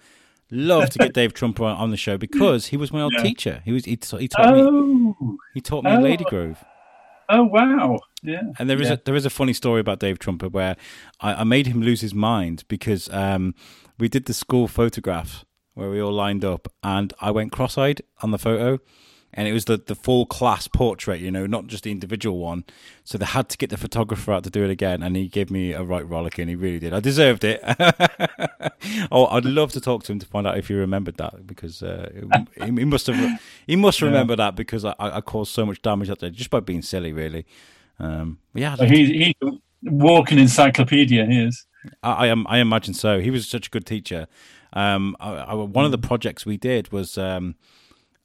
[0.49, 3.23] love to get Dave Trumper on, on the show because he was my old Yeah.
[3.23, 3.61] teacher.
[3.65, 4.21] He was he, he taught
[4.55, 5.99] me Oh, he taught me Oh.
[5.99, 6.63] Lady Grove.
[7.27, 8.43] oh wow, yeah.
[8.59, 8.93] And there is Yeah.
[8.93, 10.77] a there is a funny story about Dave Trumper where
[11.19, 13.55] I, I made him lose his mind because um,
[13.99, 15.43] we did the school photograph
[15.75, 18.79] where we all lined up, and I went cross-eyed on the photo,
[19.33, 22.63] and it was the the full class portrait, you know, not just the individual one.
[23.03, 25.51] So they had to get the photographer out to do it again, and he gave
[25.51, 26.47] me a right rollicking.
[26.47, 26.93] He really did.
[26.93, 27.61] I deserved it.
[29.11, 31.83] oh, I'd love to talk to him to find out if he remembered that because
[31.83, 32.09] uh,
[32.57, 36.07] he, he must have he must remember that because I, I caused so much damage
[36.07, 37.45] that day just by being silly, really.
[37.99, 39.51] Um, yeah, So love to- he, he's a
[39.83, 41.25] walking encyclopedia.
[41.25, 41.65] He is.
[42.01, 42.35] I, I.
[42.47, 43.19] I imagine so.
[43.19, 44.27] He was such a good teacher.
[44.75, 47.55] Um, I, I, one of the projects we did was um,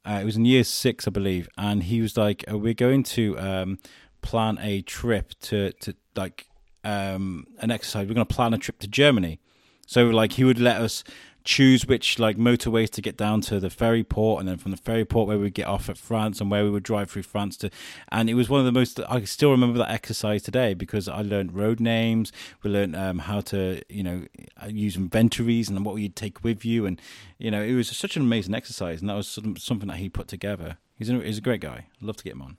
[0.05, 3.03] uh, it was in year six, I believe, and he was like, uh, "We're going
[3.03, 3.79] to um,
[4.21, 6.47] plan a trip to to like
[6.83, 8.07] um, an exercise.
[8.07, 9.39] We're going to plan a trip to Germany."
[9.87, 11.03] So like he would let us
[11.43, 14.77] choose which like motorways to get down to the ferry port, and then from the
[14.77, 17.23] ferry port where we would get off at France and where we would drive through
[17.23, 17.69] France to.
[18.09, 18.99] And it was one of the most.
[19.09, 22.31] I still remember that exercise today because I learned road names.
[22.63, 24.25] We learned um, how to you know
[24.67, 27.01] use inventories and what you'd take with you, and
[27.37, 30.09] you know it was such an amazing exercise, and that was some- something that he
[30.09, 30.77] put together.
[30.95, 31.87] He's a, he's a great guy.
[31.99, 32.57] I'd love to get him on.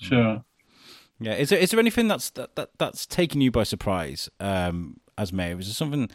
[0.00, 0.44] Sure.
[1.20, 4.96] Yeah, is there is there anything that's that, that that's taken you by surprise um,
[5.16, 5.56] as mayor?
[5.56, 6.10] Was there something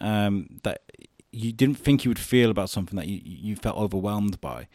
[0.00, 0.82] um, that
[1.38, 4.68] you didn't think you would feel about something that you you felt overwhelmed by?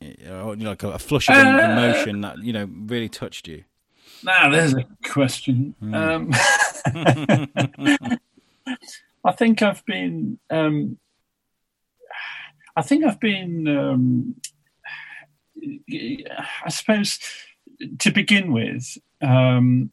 [0.00, 3.64] You know, like a, flush of Uh, emotion that you know really touched you.
[4.22, 5.74] Now there's a question.
[5.80, 6.30] Um,
[9.24, 10.38] I think I've been.
[10.50, 10.98] Um,
[12.76, 13.68] I think I've been.
[13.68, 14.34] Um,
[16.64, 17.18] I suppose
[17.98, 19.90] to begin with, um,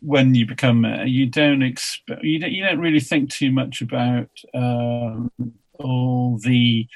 [0.00, 3.82] when you become mayor, you don't expect you don't, you don't really think too much
[3.82, 5.30] about um,
[5.78, 6.86] all the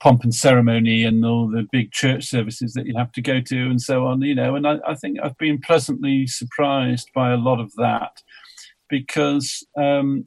[0.00, 3.70] pomp and ceremony and all the big church services that you have to go to
[3.70, 4.20] and so on.
[4.22, 8.22] You know, and I, I think I've been pleasantly surprised by a lot of that
[8.88, 10.26] because um,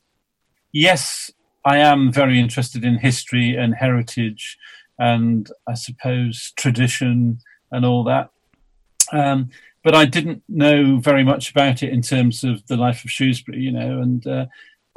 [0.72, 1.32] yes,
[1.64, 4.58] I am very interested in history and heritage
[5.00, 7.40] and I suppose tradition
[7.72, 8.30] and all that.
[9.12, 9.50] Um,
[9.86, 13.60] but I didn't know very much about it in terms of the life of Shrewsbury,
[13.60, 14.48] you know, and uh,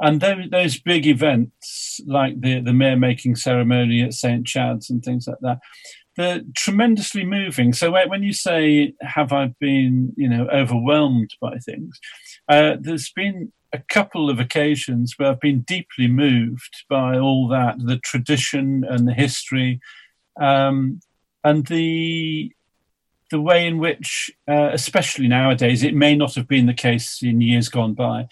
[0.01, 5.03] and those, those big events like the the mayor making ceremony at St Chad's and
[5.03, 5.59] things like that,
[6.17, 7.71] they're tremendously moving.
[7.71, 11.99] So when you say have I been you know overwhelmed by things,
[12.49, 17.75] uh, there's been a couple of occasions where I've been deeply moved by all that
[17.77, 19.81] the tradition and the history,
[20.41, 20.99] um,
[21.43, 22.51] and the
[23.31, 27.41] the way in which, uh, especially nowadays, it may not have been the case in
[27.41, 28.27] years gone by,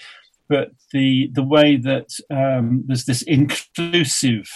[0.49, 4.49] but the the way that um, there's this inclusive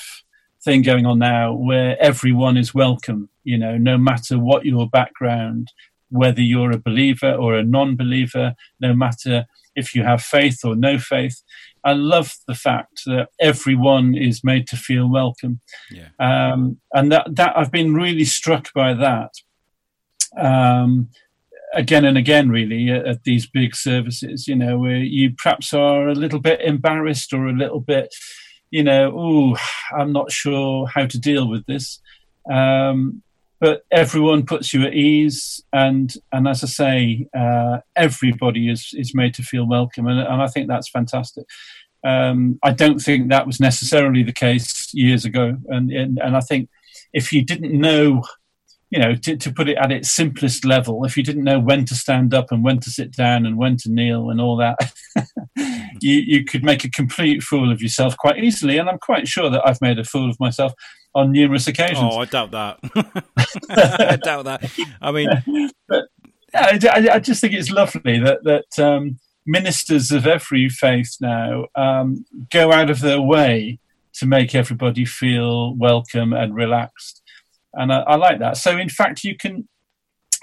[0.63, 5.71] thing going on now where everyone is welcome, you know, no matter what your background,
[6.09, 10.99] whether you're a believer or a non-believer, no matter if you have faith or no
[10.99, 11.41] faith.
[11.83, 17.35] I love the fact that everyone is made to feel welcome, Yeah, um, and that
[17.35, 19.31] that I've been really struck by that
[20.37, 21.09] um,
[21.73, 26.07] again and again, really, at, at these big services, you know, where you perhaps are
[26.07, 28.13] a little bit embarrassed or a little bit,
[28.69, 29.57] you know, oh,
[29.97, 32.01] I'm not sure how to deal with this.
[32.51, 33.23] Um,
[33.61, 39.13] but everyone puts you at ease, and and as I say, uh, everybody is is
[39.13, 41.45] made to feel welcome, and, and I think that's fantastic.
[42.03, 46.39] Um, I don't think that was necessarily the case years ago, and and, and I
[46.39, 46.69] think
[47.13, 48.23] if you didn't know
[48.91, 51.85] you know, to, to put it at its simplest level, if you didn't know when
[51.85, 54.77] to stand up and when to sit down and when to kneel and all that,
[56.01, 58.77] you, you could make a complete fool of yourself quite easily.
[58.77, 60.73] And I'm quite sure that I've made a fool of myself
[61.15, 61.99] on numerous occasions.
[62.01, 62.79] Oh, I doubt that.
[63.69, 64.69] I doubt that.
[65.01, 65.29] I mean,
[65.89, 66.01] Yeah,
[66.53, 71.65] I, I- I just think it's lovely that that um, ministers of every faith now
[71.75, 73.79] um, go out of their way
[74.15, 77.20] to make everybody feel welcome and relaxed,
[77.73, 78.57] and I, I like that.
[78.57, 79.67] So, in fact, you can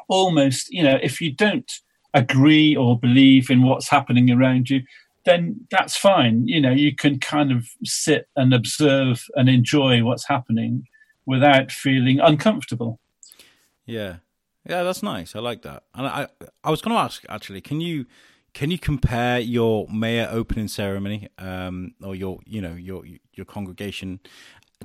[0.09, 1.71] almost, you know, if you don't
[2.15, 4.83] agree or believe in what's happening around you,
[5.25, 6.47] then that's fine.
[6.47, 10.87] You know, you can kind of sit and observe and enjoy what's happening
[11.27, 12.99] without feeling uncomfortable.
[13.85, 14.17] yeah,
[14.67, 15.37] yeah, that's nice.
[15.37, 15.85] I like that.
[15.95, 16.29] And I,
[16.65, 18.07] I was going to ask actually, can you,
[18.55, 23.05] can you compare your mayor opening ceremony, um, or your, you know, your
[23.35, 24.21] your congregation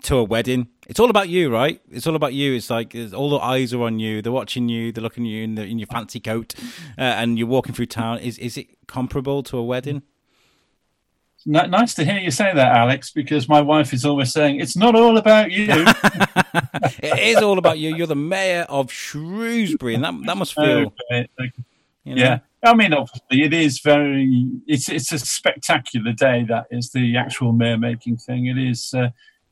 [0.02, 0.68] to a wedding?
[0.88, 1.80] It's all about you, right?
[1.89, 2.54] It's all about you.
[2.54, 4.22] It's like it's, all the eyes are on you.
[4.22, 4.91] They're watching you.
[4.91, 6.56] They're looking at you in, the, in your fancy coat,
[6.98, 8.20] uh, and you're walking through town.
[8.20, 10.04] Is is it comparable to a wedding?
[11.46, 14.78] N- nice to hear you say that, Alex, because my wife is always saying it's
[14.78, 15.68] not all about you.
[15.70, 17.96] it is all about you.
[17.96, 20.94] You're the mayor of Shrewsbury, and that that must feel.
[21.12, 21.28] Okay.
[22.06, 22.22] You know?
[22.22, 24.50] Yeah, I mean, obviously, it is very.
[24.68, 26.46] It's it's a spectacular day.
[26.48, 28.48] That is the actual mayor making thing.
[28.48, 29.10] It is uh,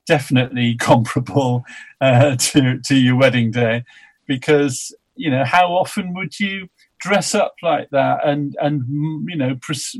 [0.08, 1.64] definitely comparable
[2.00, 3.84] uh, to to your wedding day,
[4.28, 6.68] because you know how often would you
[7.02, 8.84] dress up like that and and
[9.28, 9.58] you know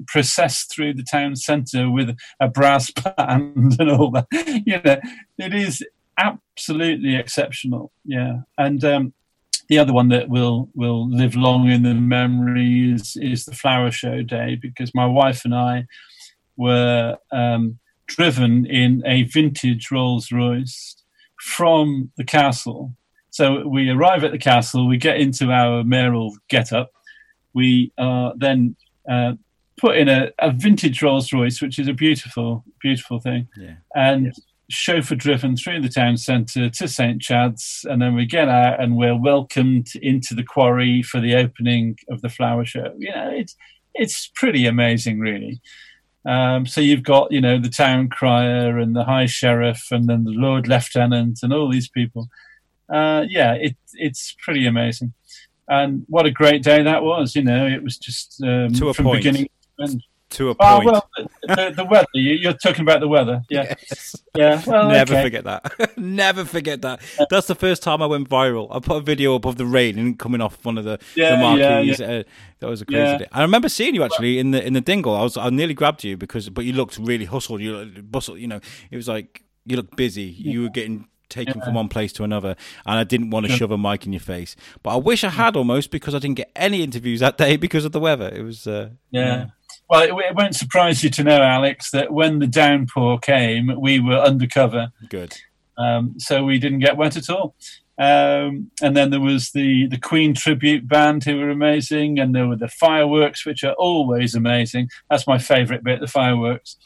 [0.08, 4.28] process through the town centre with a brass band and all that.
[4.66, 5.00] You know,
[5.38, 5.84] it is
[6.18, 7.92] absolutely exceptional.
[8.06, 9.14] Yeah, and um,
[9.68, 13.92] the other one that will will live long in the memory is is the flower
[13.92, 15.86] show day because my wife and I
[16.58, 17.80] were um,
[18.16, 20.96] driven in a vintage Rolls Royce
[21.40, 22.94] from the castle
[23.32, 26.92] so we arrive at the castle, we get into our mayoral get up,
[27.54, 28.76] we are then
[29.10, 29.34] uh,
[29.80, 33.76] put in a, a, vintage Rolls Royce, which is a beautiful, beautiful thing, yeah.
[33.96, 34.40] and yes.
[34.70, 38.98] chauffeur driven through the town centre to St Chad's, and then we get out and
[38.98, 42.94] we're welcomed into the quarry for the opening of the flower show.
[42.98, 43.56] You know, it's
[43.94, 45.62] it's pretty amazing, really.
[46.26, 50.24] Um, so you've got, you know, the town crier and the high sheriff, and then
[50.24, 52.30] the Lord Lieutenant, and all these people
[52.92, 55.14] uh, yeah, it, it's pretty amazing.
[55.68, 57.36] And what a great day that was!
[57.36, 59.24] You know, it was just um, from point.
[59.24, 59.46] beginning
[59.78, 60.04] to end.
[60.32, 60.70] To a point.
[60.70, 61.10] Oh, well,
[61.44, 62.08] the, the, weather.
[62.14, 63.44] You, are talking about the weather.
[63.50, 63.76] Yeah.
[63.90, 64.16] Yes.
[64.34, 64.64] Yeah.
[64.66, 65.24] Well, Never okay.
[65.24, 65.92] forget that.
[65.98, 67.02] Never forget that.
[67.30, 68.74] That's the first time I went viral.
[68.74, 71.32] I put a video up of the rain and coming off one of the, yeah,
[71.32, 72.00] the marquees.
[72.00, 72.20] Yeah, yeah.
[72.20, 72.24] Uh,
[72.60, 73.18] that was a crazy yeah.
[73.18, 73.28] day.
[73.34, 75.16] I remember seeing you actually in the in the dingle.
[75.16, 77.62] I was I nearly grabbed you because, but you looked really hustled.
[77.62, 78.40] You bustled.
[78.40, 80.24] You know, it was like you looked busy.
[80.24, 81.66] You were getting taken yeah.
[81.66, 82.56] from one place to another,
[82.86, 84.56] and I didn't want to shove a mic in your face.
[84.84, 87.86] But I wish I had almost because I didn't get any interviews that day because
[87.86, 88.30] of the weather.
[88.30, 89.48] It was uh, yeah.
[89.92, 94.00] Well, it, it, won't surprise you to know, Alex, that when the downpour came, we
[94.00, 94.94] were undercover.
[95.10, 95.36] Good.
[95.78, 97.56] Um, so we didn't get wet at all.
[97.98, 102.48] Um, and then there was the, the Queen tribute band who were amazing, and there
[102.48, 104.90] were the fireworks, which are always amazing.
[105.10, 106.78] That's my favourite bit, the fireworks.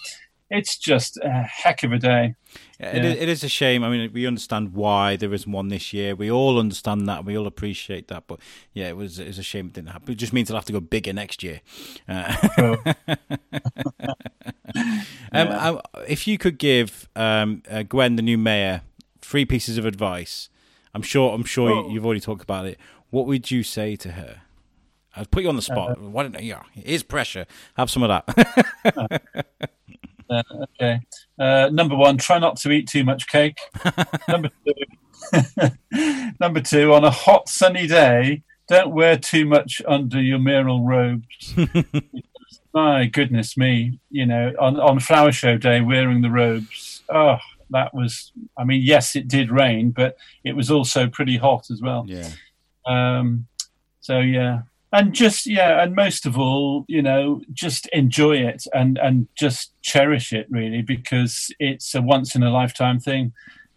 [0.49, 2.35] It's just a heck of a day.
[2.79, 3.03] Yeah, yeah.
[3.03, 3.83] it is a shame.
[3.83, 6.13] I mean, we understand why there isn't one this year.
[6.13, 7.25] We all understand that.
[7.25, 8.27] We all appreciate that.
[8.27, 8.39] But
[8.73, 10.11] yeah, it was it's a shame it didn't happen.
[10.11, 11.61] It just means I'll have to go bigger next year.
[12.07, 12.77] Uh, oh.
[15.31, 18.81] um, um, if you could give um, uh, Gwen, the new mayor,
[19.21, 20.49] three pieces of advice,
[20.93, 21.89] I'm sure I'm sure oh.
[21.89, 22.77] you've already talked about it.
[23.09, 24.41] What would you say to her?
[25.15, 25.91] I'll put you on the spot.
[25.91, 27.45] Uh, Why don't yeah, it is pressure.
[27.77, 29.21] Have some of that.
[30.29, 30.99] Uh, okay.
[31.39, 33.57] Uh, number one, try not to eat too much cake.
[34.27, 35.69] number two,
[36.39, 41.53] number two, on a hot sunny day, don't wear too much under your mayoral robes.
[42.73, 47.03] my goodness me, you know, on on flower show day, wearing the robes.
[47.09, 47.37] Oh,
[47.69, 48.31] that was.
[48.57, 52.05] I mean, yes, it did rain, but it was also pretty hot as well.
[52.07, 52.29] Yeah.
[52.85, 53.47] Um.
[54.01, 54.61] So yeah,
[54.93, 59.71] and just yeah and most of all you know just enjoy it and and just
[59.81, 63.33] cherish it really because it's a once in a lifetime thing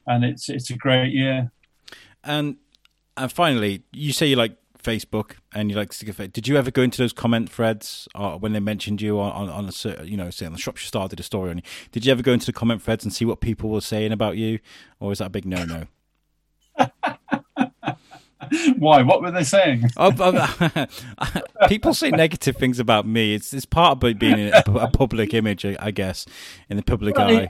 [0.09, 1.53] and it's it's a great year.
[2.25, 2.57] And
[3.17, 6.83] and finally you say you like facebook and you like to did you ever go
[6.83, 10.31] into those comment threads uh, when they mentioned you on, on, on a you know
[10.31, 11.63] say on the shropshire star did a story on you?
[11.93, 14.37] Did you ever go into the comment threads and see what people were saying about
[14.37, 14.59] you
[14.99, 15.87] or is that a big no-no
[18.79, 19.03] Why?
[19.03, 19.91] What were they saying?
[19.97, 20.87] Oh,
[21.69, 23.35] people say negative things about me.
[23.35, 26.27] It's it's part of being a, a public image, I guess,
[26.69, 27.49] in the public well, eye.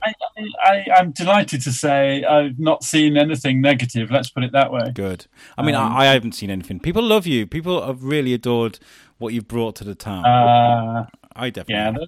[0.65, 4.11] I, am delighted to say I've not seen anything negative.
[4.11, 4.93] Let's put it that way.
[4.95, 5.27] Good.
[5.57, 6.81] I mean, um, I, I, haven't seen anything.
[6.81, 7.47] People love you.
[7.47, 8.79] People have really adored
[9.19, 10.25] what you've brought to the town.
[10.25, 12.01] Uh, I definitely.
[12.01, 12.07] Yeah,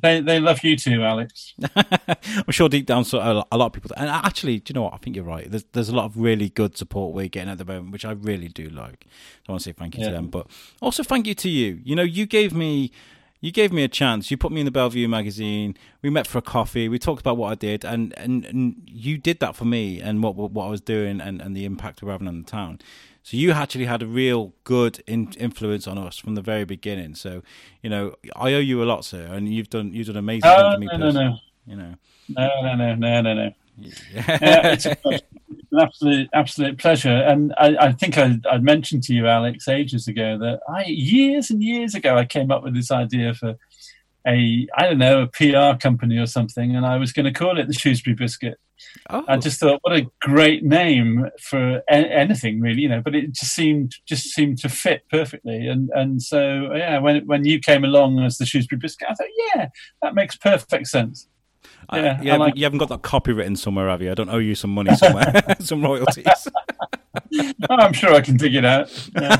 [0.00, 1.54] they they love you too, Alex.
[1.76, 3.18] I'm sure deep down, so
[3.50, 3.90] a lot of people.
[3.96, 4.94] And actually, do you know what?
[4.94, 5.50] I think you're right.
[5.50, 8.12] There's there's a lot of really good support we're getting at the moment, which I
[8.12, 9.06] really do like.
[9.48, 10.10] I want to say thank you yeah.
[10.10, 10.46] to them, but
[10.80, 11.80] also thank you to you.
[11.84, 12.90] You know, you gave me.
[13.42, 14.30] You gave me a chance.
[14.30, 15.76] You put me in the Bellevue magazine.
[16.00, 16.88] We met for a coffee.
[16.88, 20.22] We talked about what I did, and, and, and you did that for me and
[20.22, 22.80] what what I was doing and, and the impact we're having on the town.
[23.26, 27.16] So you actually had a real good in- influence on us from the very beginning.
[27.16, 27.42] So
[27.82, 30.74] you know, I owe you a lot, sir, and you've done you've done amazing oh,
[30.74, 30.86] for me.
[30.86, 31.94] No, no, no, you know,
[32.28, 33.50] no, no, no, no, no, no.
[33.78, 33.92] Yeah.
[34.28, 37.10] Uh, it's, an absolute, absolute pleasure.
[37.10, 41.50] And I, I think I, I mentioned to you, Alex, ages ago that I, years
[41.50, 43.56] and years ago, I came up with this idea for
[44.24, 47.58] a, I don't know, a PR company or something, and I was going to call
[47.58, 48.60] it the Shrewsbury Biscuit.
[49.10, 49.24] Oh.
[49.28, 53.00] I just thought, what a great name for a- anything, really, you know.
[53.00, 57.44] But it just seemed just seemed to fit perfectly, and and so yeah, when when
[57.44, 59.68] you came along as the Shrewsbury Biscuit, I thought, yeah,
[60.02, 61.28] that makes perfect sense.
[61.92, 62.56] Yeah, yeah, like...
[62.56, 64.10] you haven't got that copy written somewhere, have you?
[64.10, 66.26] I don't owe you some money somewhere, some royalties.
[66.28, 68.90] oh, I'm sure I can dig it out.
[69.14, 69.36] Yeah.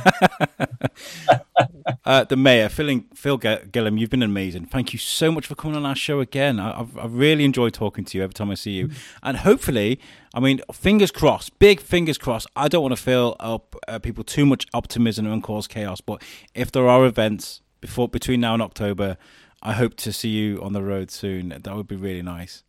[2.06, 4.66] Uh, the mayor, Phil, Phil Gillam, you've been amazing.
[4.66, 6.58] Thank you so much for coming on our show again.
[6.58, 8.90] I, have I've really enjoyed talking to you every time I see you,
[9.22, 10.00] and hopefully,
[10.32, 12.46] I mean, fingers crossed, big fingers crossed.
[12.56, 16.22] I don't want to fill up uh, people too much optimism and cause chaos, but
[16.54, 19.18] if there are events before between now and October
[19.66, 21.48] I hope to see you on the road soon.
[21.48, 22.62] That would be really nice.